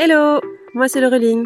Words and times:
Hello 0.00 0.40
Moi 0.74 0.86
c'est 0.86 1.00
Laureline. 1.00 1.44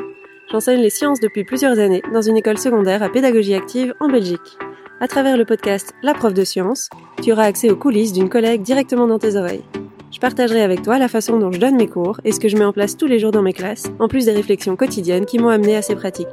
J'enseigne 0.50 0.82
les 0.82 0.90
sciences 0.90 1.20
depuis 1.20 1.42
plusieurs 1.42 1.78
années 1.78 2.02
dans 2.12 2.20
une 2.20 2.36
école 2.36 2.58
secondaire 2.58 3.02
à 3.02 3.08
pédagogie 3.08 3.54
active 3.54 3.94
en 3.98 4.08
Belgique. 4.08 4.58
À 5.00 5.08
travers 5.08 5.38
le 5.38 5.46
podcast 5.46 5.94
La 6.02 6.12
prof 6.12 6.34
de 6.34 6.44
sciences, 6.44 6.90
tu 7.22 7.32
auras 7.32 7.44
accès 7.44 7.70
aux 7.70 7.76
coulisses 7.76 8.12
d'une 8.12 8.28
collègue 8.28 8.60
directement 8.60 9.06
dans 9.06 9.18
tes 9.18 9.36
oreilles. 9.36 9.64
Je 10.10 10.20
partagerai 10.20 10.60
avec 10.60 10.82
toi 10.82 10.98
la 10.98 11.08
façon 11.08 11.38
dont 11.38 11.50
je 11.50 11.58
donne 11.58 11.76
mes 11.76 11.88
cours 11.88 12.20
et 12.24 12.32
ce 12.32 12.40
que 12.40 12.48
je 12.48 12.58
mets 12.58 12.66
en 12.66 12.74
place 12.74 12.98
tous 12.98 13.06
les 13.06 13.18
jours 13.18 13.30
dans 13.30 13.40
mes 13.40 13.54
classes, 13.54 13.90
en 13.98 14.06
plus 14.06 14.26
des 14.26 14.32
réflexions 14.32 14.76
quotidiennes 14.76 15.24
qui 15.24 15.38
m'ont 15.38 15.48
amené 15.48 15.74
à 15.74 15.80
ces 15.80 15.96
pratiques. 15.96 16.28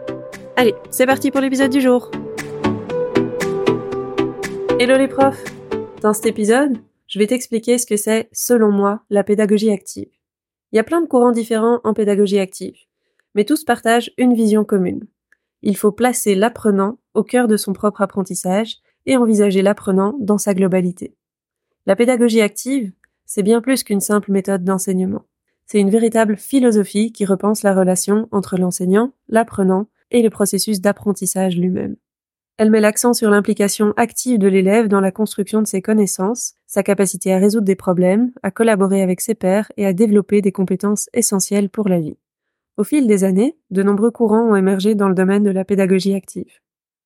Allez, 0.57 0.75
c'est 0.89 1.05
parti 1.05 1.31
pour 1.31 1.39
l'épisode 1.39 1.71
du 1.71 1.79
jour 1.79 2.11
Hello 4.77 4.97
les 4.97 5.07
profs 5.07 5.45
Dans 6.01 6.11
cet 6.11 6.25
épisode, 6.25 6.79
je 7.07 7.17
vais 7.17 7.27
t'expliquer 7.27 7.77
ce 7.77 7.85
que 7.85 7.95
c'est, 7.95 8.27
selon 8.33 8.73
moi, 8.73 9.03
la 9.09 9.23
pédagogie 9.23 9.71
active. 9.71 10.09
Il 10.71 10.75
y 10.75 10.79
a 10.79 10.83
plein 10.83 11.01
de 11.01 11.07
courants 11.07 11.31
différents 11.31 11.81
en 11.83 11.93
pédagogie 11.93 12.39
active, 12.39 12.77
mais 13.35 13.45
tous 13.45 13.63
partagent 13.63 14.11
une 14.17 14.33
vision 14.33 14.63
commune. 14.63 15.07
Il 15.61 15.75
faut 15.75 15.91
placer 15.91 16.35
l'apprenant 16.35 16.99
au 17.13 17.23
cœur 17.23 17.47
de 17.47 17.57
son 17.57 17.73
propre 17.73 18.01
apprentissage 18.01 18.77
et 19.05 19.17
envisager 19.17 19.61
l'apprenant 19.61 20.15
dans 20.19 20.37
sa 20.37 20.53
globalité. 20.53 21.15
La 21.85 21.95
pédagogie 21.95 22.41
active, 22.41 22.91
c'est 23.25 23.43
bien 23.43 23.61
plus 23.61 23.83
qu'une 23.83 24.01
simple 24.01 24.31
méthode 24.31 24.63
d'enseignement. 24.63 25.25
C'est 25.65 25.79
une 25.79 25.89
véritable 25.89 26.37
philosophie 26.37 27.11
qui 27.11 27.25
repense 27.25 27.63
la 27.63 27.73
relation 27.75 28.27
entre 28.31 28.57
l'enseignant, 28.57 29.13
l'apprenant 29.27 29.87
et 30.11 30.21
le 30.21 30.29
processus 30.29 30.81
d'apprentissage 30.81 31.57
lui-même. 31.57 31.95
Elle 32.59 32.71
met 32.71 32.81
l'accent 32.81 33.13
sur 33.13 33.29
l'implication 33.29 33.93
active 33.95 34.37
de 34.37 34.49
l'élève 34.49 34.89
dans 34.89 34.99
la 34.99 35.13
construction 35.13 35.61
de 35.61 35.67
ses 35.67 35.81
connaissances, 35.81 36.55
sa 36.67 36.83
capacité 36.83 37.33
à 37.33 37.37
résoudre 37.37 37.65
des 37.65 37.77
problèmes, 37.77 38.33
à 38.43 38.51
collaborer 38.51 39.01
avec 39.01 39.21
ses 39.21 39.33
pairs 39.33 39.71
et 39.77 39.85
à 39.85 39.93
développer 39.93 40.41
des 40.41 40.51
compétences 40.51 41.09
essentielles 41.13 41.69
pour 41.69 41.87
la 41.87 42.01
vie. 42.01 42.17
Au 42.75 42.83
fil 42.83 43.07
des 43.07 43.23
années, 43.23 43.55
de 43.71 43.81
nombreux 43.81 44.11
courants 44.11 44.43
ont 44.43 44.57
émergé 44.57 44.93
dans 44.93 45.07
le 45.07 45.15
domaine 45.15 45.43
de 45.43 45.51
la 45.51 45.63
pédagogie 45.63 46.13
active. 46.13 46.51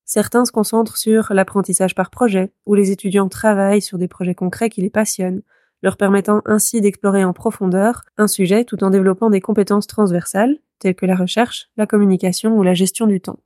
Certains 0.05 0.43
se 0.43 0.51
concentrent 0.51 0.97
sur 0.97 1.31
l'apprentissage 1.35 1.93
par 1.93 2.09
projet, 2.09 2.51
où 2.65 2.73
les 2.73 2.89
étudiants 2.89 3.29
travaillent 3.29 3.83
sur 3.83 3.99
des 3.99 4.07
projets 4.07 4.33
concrets 4.33 4.71
qui 4.71 4.81
les 4.81 4.89
passionnent, 4.89 5.43
leur 5.83 5.97
permettant 5.97 6.41
ainsi 6.47 6.81
d'explorer 6.81 7.23
en 7.23 7.33
profondeur 7.33 8.01
un 8.17 8.27
sujet 8.27 8.65
tout 8.65 8.83
en 8.83 8.89
développant 8.89 9.29
des 9.29 9.41
compétences 9.41 9.85
transversales, 9.85 10.57
telles 10.79 10.95
que 10.95 11.05
la 11.05 11.15
recherche, 11.15 11.69
la 11.77 11.85
communication 11.85 12.57
ou 12.57 12.63
la 12.63 12.73
gestion 12.73 13.05
du 13.05 13.21
temps. 13.21 13.37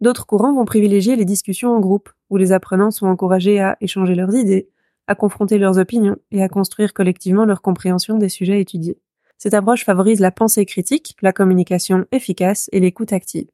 D'autres 0.00 0.26
courants 0.26 0.54
vont 0.54 0.64
privilégier 0.64 1.16
les 1.16 1.24
discussions 1.24 1.74
en 1.74 1.80
groupe, 1.80 2.10
où 2.30 2.36
les 2.36 2.52
apprenants 2.52 2.90
sont 2.90 3.06
encouragés 3.06 3.60
à 3.60 3.76
échanger 3.80 4.14
leurs 4.14 4.34
idées, 4.34 4.68
à 5.06 5.14
confronter 5.14 5.58
leurs 5.58 5.78
opinions 5.78 6.16
et 6.30 6.42
à 6.42 6.48
construire 6.48 6.94
collectivement 6.94 7.44
leur 7.44 7.62
compréhension 7.62 8.18
des 8.18 8.28
sujets 8.28 8.60
étudiés. 8.60 8.98
Cette 9.38 9.54
approche 9.54 9.84
favorise 9.84 10.20
la 10.20 10.30
pensée 10.30 10.64
critique, 10.64 11.16
la 11.20 11.32
communication 11.32 12.06
efficace 12.12 12.68
et 12.72 12.80
l'écoute 12.80 13.12
active. 13.12 13.48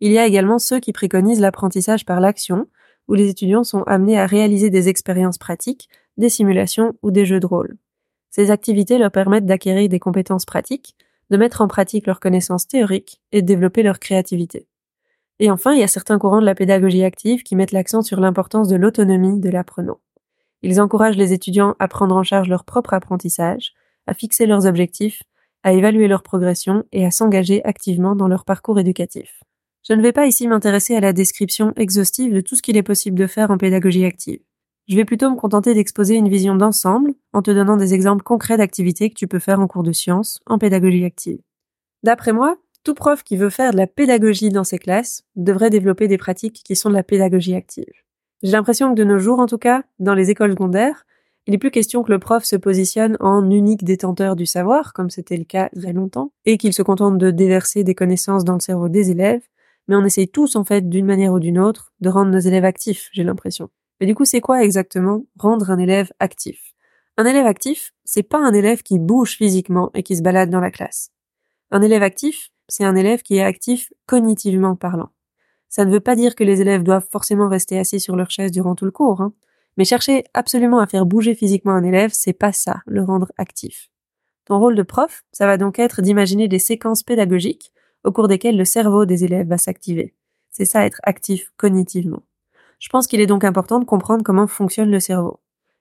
Il 0.00 0.12
y 0.12 0.18
a 0.18 0.26
également 0.26 0.58
ceux 0.58 0.80
qui 0.80 0.92
préconisent 0.92 1.40
l'apprentissage 1.40 2.04
par 2.04 2.20
l'action, 2.20 2.66
où 3.08 3.14
les 3.14 3.28
étudiants 3.28 3.64
sont 3.64 3.82
amenés 3.84 4.18
à 4.18 4.26
réaliser 4.26 4.70
des 4.70 4.88
expériences 4.88 5.38
pratiques, 5.38 5.88
des 6.16 6.28
simulations 6.28 6.94
ou 7.02 7.10
des 7.10 7.24
jeux 7.24 7.40
de 7.40 7.46
rôle. 7.46 7.76
Ces 8.30 8.50
activités 8.50 8.98
leur 8.98 9.10
permettent 9.10 9.46
d'acquérir 9.46 9.88
des 9.88 10.00
compétences 10.00 10.44
pratiques, 10.44 10.96
de 11.30 11.36
mettre 11.36 11.60
en 11.60 11.68
pratique 11.68 12.06
leurs 12.06 12.20
connaissances 12.20 12.66
théoriques 12.66 13.20
et 13.32 13.42
de 13.42 13.46
développer 13.46 13.82
leur 13.82 13.98
créativité. 13.98 14.66
Et 15.42 15.50
enfin, 15.50 15.72
il 15.72 15.80
y 15.80 15.82
a 15.82 15.88
certains 15.88 16.20
courants 16.20 16.40
de 16.40 16.46
la 16.46 16.54
pédagogie 16.54 17.02
active 17.02 17.42
qui 17.42 17.56
mettent 17.56 17.72
l'accent 17.72 18.02
sur 18.02 18.20
l'importance 18.20 18.68
de 18.68 18.76
l'autonomie 18.76 19.40
de 19.40 19.50
l'apprenant. 19.50 19.98
Ils 20.62 20.80
encouragent 20.80 21.16
les 21.16 21.32
étudiants 21.32 21.74
à 21.80 21.88
prendre 21.88 22.14
en 22.14 22.22
charge 22.22 22.48
leur 22.48 22.64
propre 22.64 22.94
apprentissage, 22.94 23.72
à 24.06 24.14
fixer 24.14 24.46
leurs 24.46 24.66
objectifs, 24.66 25.24
à 25.64 25.72
évaluer 25.72 26.06
leur 26.06 26.22
progression 26.22 26.84
et 26.92 27.04
à 27.04 27.10
s'engager 27.10 27.60
activement 27.64 28.14
dans 28.14 28.28
leur 28.28 28.44
parcours 28.44 28.78
éducatif. 28.78 29.42
Je 29.82 29.94
ne 29.94 30.00
vais 30.00 30.12
pas 30.12 30.26
ici 30.26 30.46
m'intéresser 30.46 30.94
à 30.94 31.00
la 31.00 31.12
description 31.12 31.72
exhaustive 31.74 32.32
de 32.32 32.40
tout 32.40 32.54
ce 32.54 32.62
qu'il 32.62 32.76
est 32.76 32.84
possible 32.84 33.18
de 33.18 33.26
faire 33.26 33.50
en 33.50 33.58
pédagogie 33.58 34.04
active. 34.04 34.38
Je 34.86 34.94
vais 34.94 35.04
plutôt 35.04 35.28
me 35.28 35.34
contenter 35.34 35.74
d'exposer 35.74 36.14
une 36.14 36.28
vision 36.28 36.54
d'ensemble 36.54 37.14
en 37.32 37.42
te 37.42 37.50
donnant 37.50 37.76
des 37.76 37.94
exemples 37.94 38.22
concrets 38.22 38.58
d'activités 38.58 39.10
que 39.10 39.16
tu 39.16 39.26
peux 39.26 39.40
faire 39.40 39.58
en 39.58 39.66
cours 39.66 39.82
de 39.82 39.90
sciences 39.90 40.38
en 40.46 40.58
pédagogie 40.58 41.04
active. 41.04 41.40
D'après 42.04 42.32
moi, 42.32 42.58
tout 42.82 42.94
prof 42.94 43.22
qui 43.22 43.36
veut 43.36 43.50
faire 43.50 43.72
de 43.72 43.76
la 43.76 43.86
pédagogie 43.86 44.50
dans 44.50 44.64
ses 44.64 44.78
classes 44.78 45.24
devrait 45.36 45.70
développer 45.70 46.08
des 46.08 46.18
pratiques 46.18 46.62
qui 46.64 46.76
sont 46.76 46.90
de 46.90 46.94
la 46.94 47.02
pédagogie 47.02 47.54
active. 47.54 47.92
J'ai 48.42 48.52
l'impression 48.52 48.90
que 48.90 48.98
de 48.98 49.04
nos 49.04 49.18
jours, 49.18 49.38
en 49.38 49.46
tout 49.46 49.58
cas, 49.58 49.84
dans 49.98 50.14
les 50.14 50.30
écoles 50.30 50.52
secondaires, 50.52 51.04
il 51.46 51.52
n'est 51.52 51.58
plus 51.58 51.70
question 51.70 52.02
que 52.02 52.12
le 52.12 52.20
prof 52.20 52.44
se 52.44 52.56
positionne 52.56 53.16
en 53.18 53.50
unique 53.50 53.84
détenteur 53.84 54.36
du 54.36 54.46
savoir, 54.46 54.92
comme 54.92 55.10
c'était 55.10 55.36
le 55.36 55.44
cas 55.44 55.70
a 55.84 55.92
longtemps, 55.92 56.32
et 56.44 56.56
qu'il 56.56 56.72
se 56.72 56.82
contente 56.82 57.18
de 57.18 57.30
déverser 57.30 57.82
des 57.82 57.94
connaissances 57.94 58.44
dans 58.44 58.54
le 58.54 58.60
cerveau 58.60 58.88
des 58.88 59.10
élèves, 59.10 59.42
mais 59.88 59.96
on 59.96 60.04
essaye 60.04 60.28
tous, 60.28 60.54
en 60.54 60.62
fait, 60.62 60.88
d'une 60.88 61.06
manière 61.06 61.32
ou 61.32 61.40
d'une 61.40 61.58
autre, 61.58 61.92
de 62.00 62.08
rendre 62.08 62.30
nos 62.30 62.38
élèves 62.38 62.64
actifs, 62.64 63.08
j'ai 63.12 63.24
l'impression. 63.24 63.70
Mais 64.00 64.06
du 64.06 64.14
coup, 64.14 64.24
c'est 64.24 64.40
quoi 64.40 64.62
exactement 64.62 65.24
rendre 65.36 65.70
un 65.70 65.78
élève 65.78 66.12
actif? 66.20 66.74
Un 67.16 67.24
élève 67.24 67.46
actif, 67.46 67.92
c'est 68.04 68.22
pas 68.22 68.38
un 68.38 68.52
élève 68.52 68.82
qui 68.82 69.00
bouge 69.00 69.36
physiquement 69.36 69.90
et 69.94 70.04
qui 70.04 70.16
se 70.16 70.22
balade 70.22 70.50
dans 70.50 70.60
la 70.60 70.70
classe. 70.70 71.10
Un 71.72 71.82
élève 71.82 72.02
actif, 72.02 72.51
c'est 72.72 72.84
un 72.84 72.96
élève 72.96 73.20
qui 73.20 73.36
est 73.36 73.42
actif 73.42 73.92
cognitivement 74.06 74.76
parlant. 74.76 75.10
Ça 75.68 75.84
ne 75.84 75.92
veut 75.92 76.00
pas 76.00 76.16
dire 76.16 76.34
que 76.34 76.42
les 76.42 76.62
élèves 76.62 76.82
doivent 76.82 77.06
forcément 77.12 77.46
rester 77.46 77.78
assis 77.78 78.00
sur 78.00 78.16
leur 78.16 78.30
chaise 78.30 78.50
durant 78.50 78.74
tout 78.74 78.86
le 78.86 78.90
cours, 78.90 79.20
hein. 79.20 79.34
mais 79.76 79.84
chercher 79.84 80.24
absolument 80.32 80.78
à 80.78 80.86
faire 80.86 81.04
bouger 81.04 81.34
physiquement 81.34 81.72
un 81.72 81.84
élève, 81.84 82.12
c'est 82.14 82.32
pas 82.32 82.52
ça, 82.52 82.80
le 82.86 83.02
rendre 83.02 83.30
actif. 83.36 83.90
Ton 84.46 84.58
rôle 84.58 84.74
de 84.74 84.82
prof, 84.82 85.22
ça 85.32 85.44
va 85.44 85.58
donc 85.58 85.78
être 85.78 86.00
d'imaginer 86.00 86.48
des 86.48 86.58
séquences 86.58 87.02
pédagogiques 87.02 87.74
au 88.04 88.10
cours 88.10 88.26
desquelles 88.26 88.56
le 88.56 88.64
cerveau 88.64 89.04
des 89.04 89.22
élèves 89.22 89.48
va 89.48 89.58
s'activer. 89.58 90.14
C'est 90.50 90.64
ça 90.64 90.86
être 90.86 91.00
actif 91.02 91.52
cognitivement. 91.58 92.22
Je 92.78 92.88
pense 92.88 93.06
qu'il 93.06 93.20
est 93.20 93.26
donc 93.26 93.44
important 93.44 93.80
de 93.80 93.84
comprendre 93.84 94.24
comment 94.24 94.46
fonctionne 94.46 94.90
le 94.90 94.98
cerveau. 94.98 95.40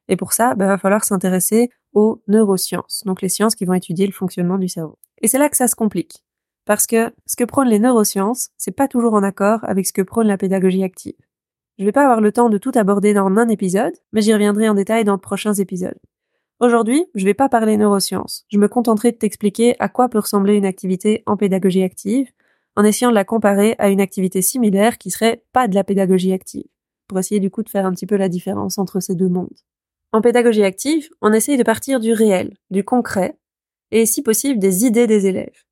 Et 0.09 0.17
pour 0.17 0.33
ça, 0.33 0.55
il 0.55 0.57
bah, 0.57 0.67
va 0.67 0.77
falloir 0.77 1.05
s'intéresser 1.05 1.69
aux 1.93 2.21
neurosciences, 2.27 3.03
donc 3.05 3.21
les 3.21 3.29
sciences 3.29 3.55
qui 3.55 3.63
vont 3.63 3.75
étudier 3.75 4.07
le 4.07 4.11
fonctionnement 4.11 4.57
du 4.57 4.67
cerveau. 4.67 4.99
Et 5.21 5.29
c'est 5.29 5.39
là 5.39 5.47
que 5.47 5.55
ça 5.55 5.69
se 5.69 5.75
complique. 5.75 6.25
Parce 6.71 6.87
que 6.87 7.11
ce 7.25 7.35
que 7.35 7.43
prônent 7.43 7.67
les 7.67 7.79
neurosciences, 7.79 8.51
c'est 8.55 8.71
pas 8.71 8.87
toujours 8.87 9.13
en 9.13 9.23
accord 9.23 9.59
avec 9.63 9.85
ce 9.85 9.91
que 9.91 10.01
prône 10.01 10.27
la 10.27 10.37
pédagogie 10.37 10.83
active. 10.83 11.17
Je 11.77 11.83
vais 11.83 11.91
pas 11.91 12.03
avoir 12.03 12.21
le 12.21 12.31
temps 12.31 12.47
de 12.47 12.57
tout 12.57 12.71
aborder 12.75 13.13
dans 13.13 13.25
un 13.25 13.49
épisode, 13.49 13.91
mais 14.13 14.21
j'y 14.21 14.31
reviendrai 14.31 14.69
en 14.69 14.73
détail 14.73 15.03
dans 15.03 15.17
de 15.17 15.19
prochains 15.19 15.53
épisodes. 15.53 15.99
Aujourd'hui, 16.61 17.03
je 17.13 17.25
vais 17.25 17.33
pas 17.33 17.49
parler 17.49 17.75
neurosciences. 17.75 18.45
Je 18.47 18.57
me 18.57 18.69
contenterai 18.69 19.11
de 19.11 19.17
t'expliquer 19.17 19.75
à 19.79 19.89
quoi 19.89 20.07
peut 20.07 20.19
ressembler 20.19 20.55
une 20.55 20.65
activité 20.65 21.23
en 21.25 21.35
pédagogie 21.35 21.83
active, 21.83 22.31
en 22.77 22.85
essayant 22.85 23.09
de 23.09 23.15
la 23.15 23.25
comparer 23.25 23.75
à 23.77 23.89
une 23.89 23.99
activité 23.99 24.41
similaire 24.41 24.97
qui 24.97 25.11
serait 25.11 25.43
pas 25.51 25.67
de 25.67 25.75
la 25.75 25.83
pédagogie 25.83 26.31
active, 26.31 26.69
pour 27.09 27.19
essayer 27.19 27.41
du 27.41 27.51
coup 27.51 27.63
de 27.63 27.69
faire 27.69 27.85
un 27.85 27.91
petit 27.91 28.07
peu 28.07 28.15
la 28.15 28.29
différence 28.29 28.77
entre 28.77 29.01
ces 29.01 29.15
deux 29.15 29.27
mondes. 29.27 29.59
En 30.13 30.21
pédagogie 30.21 30.63
active, 30.63 31.09
on 31.21 31.33
essaye 31.33 31.57
de 31.57 31.63
partir 31.63 31.99
du 31.99 32.13
réel, 32.13 32.55
du 32.69 32.85
concret, 32.85 33.37
et 33.91 34.05
si 34.05 34.21
possible 34.21 34.57
des 34.57 34.85
idées 34.85 35.07
des 35.07 35.27
élèves. 35.27 35.65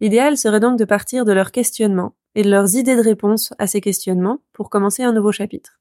L'idéal 0.00 0.36
serait 0.36 0.60
donc 0.60 0.78
de 0.78 0.84
partir 0.84 1.24
de 1.24 1.32
leurs 1.32 1.52
questionnements 1.52 2.14
et 2.34 2.42
de 2.42 2.50
leurs 2.50 2.74
idées 2.74 2.96
de 2.96 3.02
réponse 3.02 3.54
à 3.58 3.66
ces 3.66 3.80
questionnements 3.80 4.40
pour 4.52 4.68
commencer 4.68 5.02
un 5.02 5.12
nouveau 5.12 5.32
chapitre. 5.32 5.80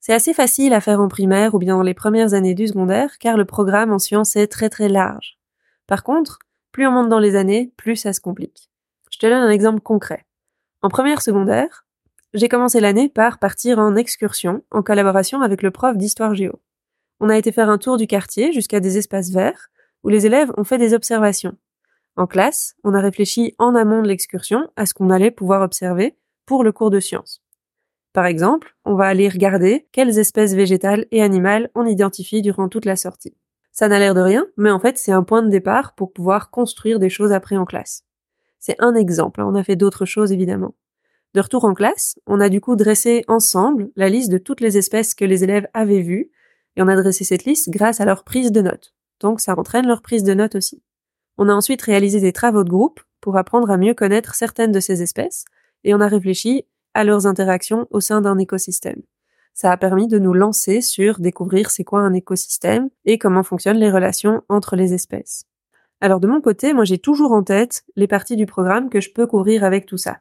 C'est 0.00 0.12
assez 0.12 0.34
facile 0.34 0.72
à 0.72 0.80
faire 0.80 1.00
en 1.00 1.06
primaire 1.06 1.54
ou 1.54 1.58
bien 1.58 1.76
dans 1.76 1.82
les 1.82 1.94
premières 1.94 2.34
années 2.34 2.54
du 2.54 2.66
secondaire 2.66 3.18
car 3.18 3.36
le 3.36 3.44
programme 3.44 3.92
en 3.92 4.00
sciences 4.00 4.34
est 4.34 4.48
très 4.48 4.68
très 4.68 4.88
large. 4.88 5.38
Par 5.86 6.02
contre, 6.02 6.40
plus 6.72 6.88
on 6.88 6.90
monte 6.90 7.08
dans 7.08 7.20
les 7.20 7.36
années, 7.36 7.72
plus 7.76 7.94
ça 7.94 8.12
se 8.12 8.20
complique. 8.20 8.68
Je 9.12 9.18
te 9.18 9.26
donne 9.26 9.42
un 9.42 9.50
exemple 9.50 9.80
concret. 9.80 10.26
En 10.80 10.88
première 10.88 11.22
secondaire, 11.22 11.86
j'ai 12.34 12.48
commencé 12.48 12.80
l'année 12.80 13.08
par 13.08 13.38
partir 13.38 13.78
en 13.78 13.94
excursion 13.94 14.64
en 14.72 14.82
collaboration 14.82 15.40
avec 15.40 15.62
le 15.62 15.70
prof 15.70 15.96
d'histoire 15.96 16.34
géo. 16.34 16.60
On 17.20 17.28
a 17.28 17.38
été 17.38 17.52
faire 17.52 17.70
un 17.70 17.78
tour 17.78 17.96
du 17.96 18.08
quartier 18.08 18.52
jusqu'à 18.52 18.80
des 18.80 18.98
espaces 18.98 19.30
verts 19.30 19.68
où 20.02 20.08
les 20.08 20.26
élèves 20.26 20.50
ont 20.56 20.64
fait 20.64 20.78
des 20.78 20.94
observations 20.94 21.56
en 22.16 22.26
classe, 22.26 22.74
on 22.84 22.94
a 22.94 23.00
réfléchi 23.00 23.54
en 23.58 23.74
amont 23.74 24.02
de 24.02 24.08
l'excursion 24.08 24.68
à 24.76 24.84
ce 24.84 24.92
qu'on 24.92 25.10
allait 25.10 25.30
pouvoir 25.30 25.62
observer 25.62 26.16
pour 26.44 26.62
le 26.62 26.72
cours 26.72 26.90
de 26.90 27.00
sciences. 27.00 27.42
Par 28.12 28.26
exemple, 28.26 28.76
on 28.84 28.94
va 28.94 29.06
aller 29.06 29.28
regarder 29.28 29.88
quelles 29.92 30.18
espèces 30.18 30.54
végétales 30.54 31.06
et 31.10 31.22
animales 31.22 31.70
on 31.74 31.86
identifie 31.86 32.42
durant 32.42 32.68
toute 32.68 32.84
la 32.84 32.96
sortie. 32.96 33.34
Ça 33.72 33.88
n'a 33.88 33.98
l'air 33.98 34.14
de 34.14 34.20
rien, 34.20 34.46
mais 34.58 34.70
en 34.70 34.78
fait 34.78 34.98
c'est 34.98 35.12
un 35.12 35.22
point 35.22 35.42
de 35.42 35.48
départ 35.48 35.94
pour 35.94 36.12
pouvoir 36.12 36.50
construire 36.50 36.98
des 36.98 37.08
choses 37.08 37.32
après 37.32 37.56
en 37.56 37.64
classe. 37.64 38.04
C'est 38.60 38.76
un 38.80 38.94
exemple, 38.94 39.40
hein. 39.40 39.48
on 39.48 39.54
a 39.54 39.64
fait 39.64 39.76
d'autres 39.76 40.04
choses 40.04 40.30
évidemment. 40.30 40.74
De 41.32 41.40
retour 41.40 41.64
en 41.64 41.72
classe, 41.72 42.18
on 42.26 42.40
a 42.40 42.50
du 42.50 42.60
coup 42.60 42.76
dressé 42.76 43.24
ensemble 43.26 43.90
la 43.96 44.10
liste 44.10 44.30
de 44.30 44.36
toutes 44.36 44.60
les 44.60 44.76
espèces 44.76 45.14
que 45.14 45.24
les 45.24 45.44
élèves 45.44 45.66
avaient 45.72 46.02
vues, 46.02 46.30
et 46.76 46.82
on 46.82 46.88
a 46.88 46.96
dressé 46.96 47.24
cette 47.24 47.46
liste 47.46 47.70
grâce 47.70 48.02
à 48.02 48.04
leur 48.04 48.24
prise 48.24 48.52
de 48.52 48.60
notes. 48.60 48.94
Donc 49.20 49.40
ça 49.40 49.58
entraîne 49.58 49.86
leur 49.86 50.02
prise 50.02 50.24
de 50.24 50.34
notes 50.34 50.54
aussi. 50.54 50.82
On 51.44 51.48
a 51.48 51.54
ensuite 51.54 51.82
réalisé 51.82 52.20
des 52.20 52.32
travaux 52.32 52.62
de 52.62 52.70
groupe 52.70 53.00
pour 53.20 53.36
apprendre 53.36 53.68
à 53.68 53.76
mieux 53.76 53.94
connaître 53.94 54.36
certaines 54.36 54.70
de 54.70 54.78
ces 54.78 55.02
espèces, 55.02 55.44
et 55.82 55.92
on 55.92 56.00
a 56.00 56.06
réfléchi 56.06 56.66
à 56.94 57.02
leurs 57.02 57.26
interactions 57.26 57.88
au 57.90 57.98
sein 57.98 58.20
d'un 58.20 58.38
écosystème. 58.38 59.02
Ça 59.52 59.72
a 59.72 59.76
permis 59.76 60.06
de 60.06 60.20
nous 60.20 60.34
lancer 60.34 60.80
sur 60.80 61.18
découvrir 61.18 61.72
c'est 61.72 61.82
quoi 61.82 61.98
un 62.02 62.12
écosystème 62.12 62.90
et 63.06 63.18
comment 63.18 63.42
fonctionnent 63.42 63.80
les 63.80 63.90
relations 63.90 64.42
entre 64.48 64.76
les 64.76 64.94
espèces. 64.94 65.46
Alors 66.00 66.20
de 66.20 66.28
mon 66.28 66.40
côté, 66.40 66.74
moi 66.74 66.84
j'ai 66.84 66.98
toujours 66.98 67.32
en 67.32 67.42
tête 67.42 67.82
les 67.96 68.06
parties 68.06 68.36
du 68.36 68.46
programme 68.46 68.88
que 68.88 69.00
je 69.00 69.10
peux 69.12 69.26
couvrir 69.26 69.64
avec 69.64 69.84
tout 69.84 69.98
ça. 69.98 70.20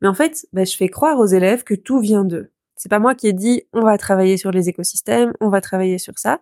Mais 0.00 0.08
en 0.08 0.14
fait, 0.14 0.46
bah, 0.54 0.64
je 0.64 0.74
fais 0.74 0.88
croire 0.88 1.18
aux 1.18 1.26
élèves 1.26 1.64
que 1.64 1.74
tout 1.74 1.98
vient 1.98 2.24
d'eux. 2.24 2.52
C'est 2.76 2.88
pas 2.88 3.00
moi 3.00 3.14
qui 3.14 3.28
ai 3.28 3.34
dit 3.34 3.64
on 3.74 3.82
va 3.82 3.98
travailler 3.98 4.38
sur 4.38 4.50
les 4.50 4.70
écosystèmes, 4.70 5.34
on 5.42 5.50
va 5.50 5.60
travailler 5.60 5.98
sur 5.98 6.18
ça. 6.18 6.40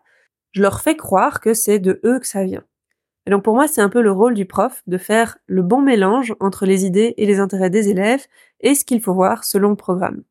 Je 0.53 0.63
leur 0.63 0.81
fais 0.81 0.95
croire 0.95 1.41
que 1.41 1.55
c'est 1.55 1.81
de 1.81 2.01
eux 2.05 2.21
que 2.21 2.27
ça 2.29 2.45
vient. 2.45 2.63
Et 3.27 3.31
donc 3.31 3.45
pour 3.45 3.55
moi, 3.55 3.69
c'est 3.69 3.81
un 3.81 3.89
peu 3.89 4.03
le 4.03 4.11
rôle 4.11 4.35
du 4.35 4.47
prof 4.47 4.83
de 4.87 4.99
faire 4.99 5.39
le 5.47 5.63
bon 5.63 5.81
mélange 5.81 6.35
entre 6.41 6.67
les 6.67 6.85
idées 6.85 7.15
et 7.17 7.27
les 7.27 7.39
intérêts 7.39 7.71
des 7.71 7.89
élèves 7.89 8.27
et 8.61 8.75
ce 8.75 8.85
qu'il 8.85 9.01
faut 9.01 9.15
voir 9.15 9.45
selon 9.45 9.71
le 9.71 9.77
programme. 9.77 10.23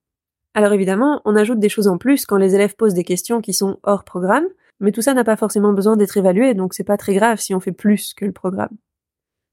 Alors 0.53 0.73
évidemment, 0.73 1.21
on 1.23 1.35
ajoute 1.35 1.59
des 1.59 1.69
choses 1.69 1.87
en 1.87 1.97
plus 1.97 2.25
quand 2.25 2.37
les 2.37 2.55
élèves 2.55 2.75
posent 2.75 2.93
des 2.93 3.05
questions 3.05 3.39
qui 3.39 3.53
sont 3.53 3.79
hors 3.83 4.03
programme, 4.03 4.45
mais 4.81 4.91
tout 4.91 5.01
ça 5.01 5.13
n'a 5.13 5.23
pas 5.23 5.37
forcément 5.37 5.71
besoin 5.71 5.95
d'être 5.95 6.17
évalué, 6.17 6.53
donc 6.53 6.73
c'est 6.73 6.83
pas 6.83 6.97
très 6.97 7.13
grave 7.13 7.39
si 7.39 7.55
on 7.55 7.61
fait 7.61 7.71
plus 7.71 8.13
que 8.13 8.25
le 8.25 8.33
programme. 8.33 8.75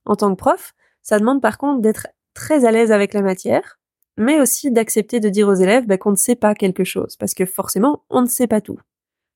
En 0.04 0.16
tant 0.16 0.30
que 0.30 0.38
prof, 0.38 0.74
ça 1.02 1.18
demande 1.18 1.40
par 1.40 1.58
contre 1.58 1.80
d'être 1.80 2.08
très 2.34 2.64
à 2.64 2.72
l'aise 2.72 2.90
avec 2.90 3.14
la 3.14 3.22
matière, 3.22 3.78
mais 4.16 4.40
aussi 4.40 4.72
d'accepter 4.72 5.20
de 5.20 5.28
dire 5.28 5.46
aux 5.46 5.54
élèves 5.54 5.86
bah, 5.86 5.98
qu'on 5.98 6.10
ne 6.10 6.16
sait 6.16 6.34
pas 6.34 6.54
quelque 6.54 6.84
chose, 6.84 7.16
parce 7.16 7.34
que 7.34 7.46
forcément, 7.46 8.04
on 8.10 8.22
ne 8.22 8.26
sait 8.26 8.48
pas 8.48 8.60
tout. 8.60 8.80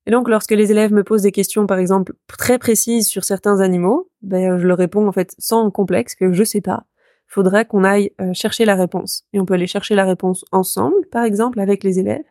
Et 0.06 0.10
donc, 0.10 0.28
lorsque 0.28 0.50
les 0.50 0.70
élèves 0.72 0.93
me 0.93 1.04
posent 1.04 1.22
des 1.22 1.32
questions, 1.32 1.66
par 1.66 1.78
exemple, 1.78 2.14
très 2.26 2.58
précises 2.58 3.08
sur 3.08 3.25
certains 3.25 3.60
animaux, 3.60 4.10
ben, 4.22 4.58
je 4.58 4.66
leur 4.66 4.78
réponds 4.78 5.06
en 5.06 5.12
fait 5.12 5.34
sans 5.38 5.70
complexe 5.70 6.14
que 6.14 6.32
je 6.32 6.43
sais 6.43 6.60
pas. 6.60 6.84
Faudrait 7.28 7.64
qu'on 7.64 7.84
aille 7.84 8.10
euh, 8.20 8.32
chercher 8.34 8.64
la 8.64 8.75
réponse. 8.75 9.25
Et 9.32 9.40
on 9.40 9.46
peut 9.46 9.54
aller 9.54 9.66
chercher 9.66 9.94
la 9.94 10.04
réponse 10.04 10.44
ensemble, 10.52 11.06
par 11.10 11.25
exemple, 11.25 11.60
avec 11.60 11.84
les 11.84 11.99
élèves. 11.99 12.25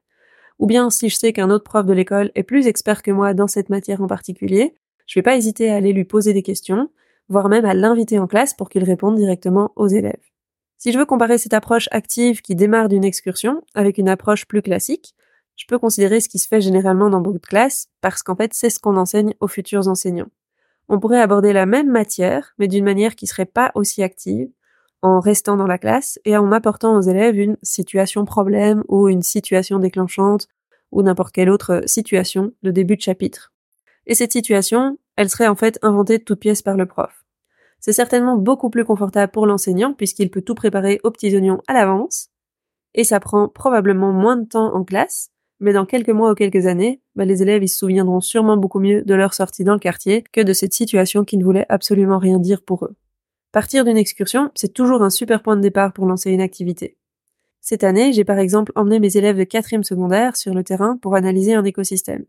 Ou 0.60 0.68
bien, 0.68 0.90
si 0.90 1.10
je 1.10 1.16
sais 1.16 1.34
qu'un 1.34 1.50
autre 1.50 1.64
prof 1.64 1.86
de 1.86 1.94
l'école 1.94 2.32
est 2.36 2.44
plus 2.44 2.68
expert 2.68 3.02
que 3.02 3.12
moi 3.12 3.34
dans 3.34 3.48
cette 3.48 3.70
matière 3.70 4.02
en 4.02 4.08
particulier, 4.08 4.76
je 5.08 5.18
vais 5.18 5.24
pas 5.24 5.36
hésiter 5.36 5.72
à 5.72 5.76
aller 5.76 5.92
lui 5.92 6.06
poser 6.06 6.34
des 6.34 6.44
questions, 6.44 6.90
voire 7.30 7.50
même 7.50 7.66
à 7.66 7.74
l'inviter 7.74 8.20
en 8.20 8.28
classe 8.28 8.54
pour 8.54 8.70
qu'il 8.70 8.84
réponde 8.84 9.16
directement 9.16 9.72
aux 9.76 9.88
élèves. 9.88 10.22
Si 10.78 10.92
je 10.92 11.00
veux 11.00 11.06
comparer 11.06 11.38
cette 11.38 11.54
approche 11.54 11.88
active 11.92 12.42
qui 12.42 12.56
démarre 12.56 12.90
d'une 12.90 13.04
excursion 13.04 13.64
avec 13.74 13.98
une 13.98 14.10
approche 14.10 14.46
plus 14.46 14.62
classique, 14.62 15.16
je 15.62 15.68
peux 15.68 15.78
considérer 15.78 16.20
ce 16.22 16.28
qui 16.28 16.40
se 16.40 16.48
fait 16.48 16.60
généralement 16.60 17.12
dans 17.12 17.22
beaucoup 17.22 17.38
de 17.38 17.46
classes, 17.46 17.88
parce 18.02 18.24
qu'en 18.24 18.36
fait, 18.36 18.52
c'est 18.56 18.72
ce 18.72 18.80
qu'on 18.80 18.98
enseigne 18.98 19.36
aux 19.42 19.48
futurs 19.48 19.88
enseignants. 19.88 20.32
On 20.90 21.00
pourrait 21.00 21.22
aborder 21.22 21.54
la 21.54 21.68
même 21.68 21.92
matière, 21.92 22.56
mais 22.58 22.68
d'une 22.68 22.84
manière 22.84 23.16
qui 23.16 23.28
serait 23.28 23.46
pas 23.46 23.72
aussi 23.76 24.02
active, 24.02 24.50
en 25.04 25.20
restant 25.20 25.58
dans 25.58 25.68
la 25.68 25.78
classe 25.78 26.18
et 26.26 26.36
en 26.36 26.52
apportant 26.52 26.98
aux 26.98 27.02
élèves 27.02 27.38
une 27.38 27.58
situation 27.62 28.26
problème 28.26 28.84
ou 28.88 29.08
une 29.08 29.22
situation 29.22 29.78
déclenchante 29.78 30.48
ou 30.92 31.04
n'importe 31.04 31.32
quelle 31.32 31.52
autre 31.52 31.84
situation 31.86 32.54
de 32.64 32.72
début 32.72 32.96
de 32.96 33.02
chapitre. 33.02 33.54
Et 34.08 34.16
cette 34.16 34.32
situation, 34.32 34.98
elle 35.16 35.30
serait 35.30 35.48
en 35.48 35.56
fait 35.56 35.78
inventée 35.84 36.18
de 36.18 36.24
toutes 36.24 36.40
pièces 36.40 36.64
par 36.64 36.76
le 36.76 36.88
prof. 36.88 37.24
C'est 37.80 37.94
certainement 37.94 38.36
beaucoup 38.36 38.72
plus 38.72 38.84
confortable 38.84 39.32
pour 39.32 39.46
l'enseignant 39.46 39.94
puisqu'il 39.94 40.32
peut 40.32 40.42
tout 40.42 40.56
préparer 40.56 41.00
aux 41.04 41.12
petits 41.12 41.36
oignons 41.36 41.62
à 41.68 41.74
l'avance, 41.74 42.30
et 42.96 43.04
ça 43.04 43.20
prend 43.20 43.48
probablement 43.48 44.12
moins 44.12 44.38
de 44.38 44.48
temps 44.48 44.74
en 44.74 44.84
classe, 44.84 45.32
mais 45.62 45.74
dans 45.74 45.86
quelques 45.86 46.10
mois 46.10 46.32
ou 46.32 46.36
quelques 46.36 46.66
années, 46.66 47.02
bah, 47.16 47.24
les 47.24 47.44
élèves 47.44 47.64
ils 47.64 47.70
se 47.70 47.78
souviendront 47.78 48.20
sûrement 48.20 48.58
beaucoup 48.58 48.80
mieux 48.80 49.04
de 49.04 49.14
leur 49.14 49.34
sortie 49.34 49.64
dans 49.64 49.74
le 49.74 49.80
quartier 49.80 50.24
que 50.34 50.42
de 50.42 50.54
cette 50.54 50.74
situation 50.74 51.24
qui 51.24 51.38
ne 51.38 51.44
voulait 51.44 51.68
absolument 51.70 52.18
rien 52.18 52.40
dire 52.40 52.64
pour 52.64 52.84
eux. 52.86 52.96
Partir 53.52 53.86
d'une 53.86 53.98
excursion, 53.98 54.50
c'est 54.56 54.74
toujours 54.74 55.04
un 55.04 55.12
super 55.12 55.44
point 55.44 55.56
de 55.56 55.62
départ 55.62 55.94
pour 55.94 56.08
lancer 56.08 56.32
une 56.32 56.42
activité. 56.42 56.98
Cette 57.62 57.84
année, 57.84 58.12
j'ai 58.12 58.24
par 58.24 58.40
exemple 58.40 58.72
emmené 58.76 59.00
mes 59.00 59.18
élèves 59.18 59.38
de 59.38 59.44
quatrième 59.44 59.84
secondaire 59.84 60.36
sur 60.36 60.54
le 60.56 60.64
terrain 60.64 60.98
pour 60.98 61.16
analyser 61.16 61.54
un 61.54 61.64
écosystème. 61.64 62.26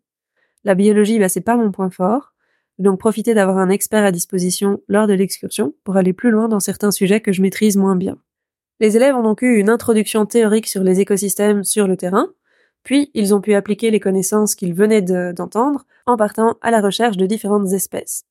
La 0.64 0.74
biologie, 0.74 1.18
bah, 1.18 1.30
c'est 1.30 1.40
pas 1.40 1.56
mon 1.56 1.72
point 1.72 1.90
fort, 1.90 2.34
donc 2.78 3.00
profiter 3.00 3.32
d'avoir 3.32 3.56
un 3.56 3.70
expert 3.70 4.04
à 4.04 4.12
disposition 4.12 4.82
lors 4.88 5.06
de 5.06 5.14
l'excursion 5.14 5.74
pour 5.84 5.96
aller 5.96 6.12
plus 6.12 6.30
loin 6.30 6.48
dans 6.48 6.60
certains 6.60 6.90
sujets 6.90 7.20
que 7.20 7.32
je 7.32 7.40
maîtrise 7.40 7.78
moins 7.78 7.96
bien. 7.96 8.18
Les 8.78 8.96
élèves 8.96 9.16
ont 9.16 9.22
donc 9.22 9.40
eu 9.40 9.56
une 9.56 9.70
introduction 9.70 10.26
théorique 10.26 10.66
sur 10.66 10.82
les 10.82 11.00
écosystèmes 11.00 11.64
sur 11.64 11.86
le 11.86 11.96
terrain, 11.96 12.28
puis, 12.82 13.10
ils 13.14 13.34
ont 13.34 13.40
pu 13.40 13.54
appliquer 13.54 13.90
les 13.90 14.00
connaissances 14.00 14.54
qu'ils 14.54 14.74
venaient 14.74 15.02
d'entendre 15.32 15.86
en 16.06 16.16
partant 16.16 16.56
à 16.62 16.70
la 16.70 16.80
recherche 16.80 17.16
de 17.16 17.26
différentes 17.26 17.72
espèces. 17.72 18.24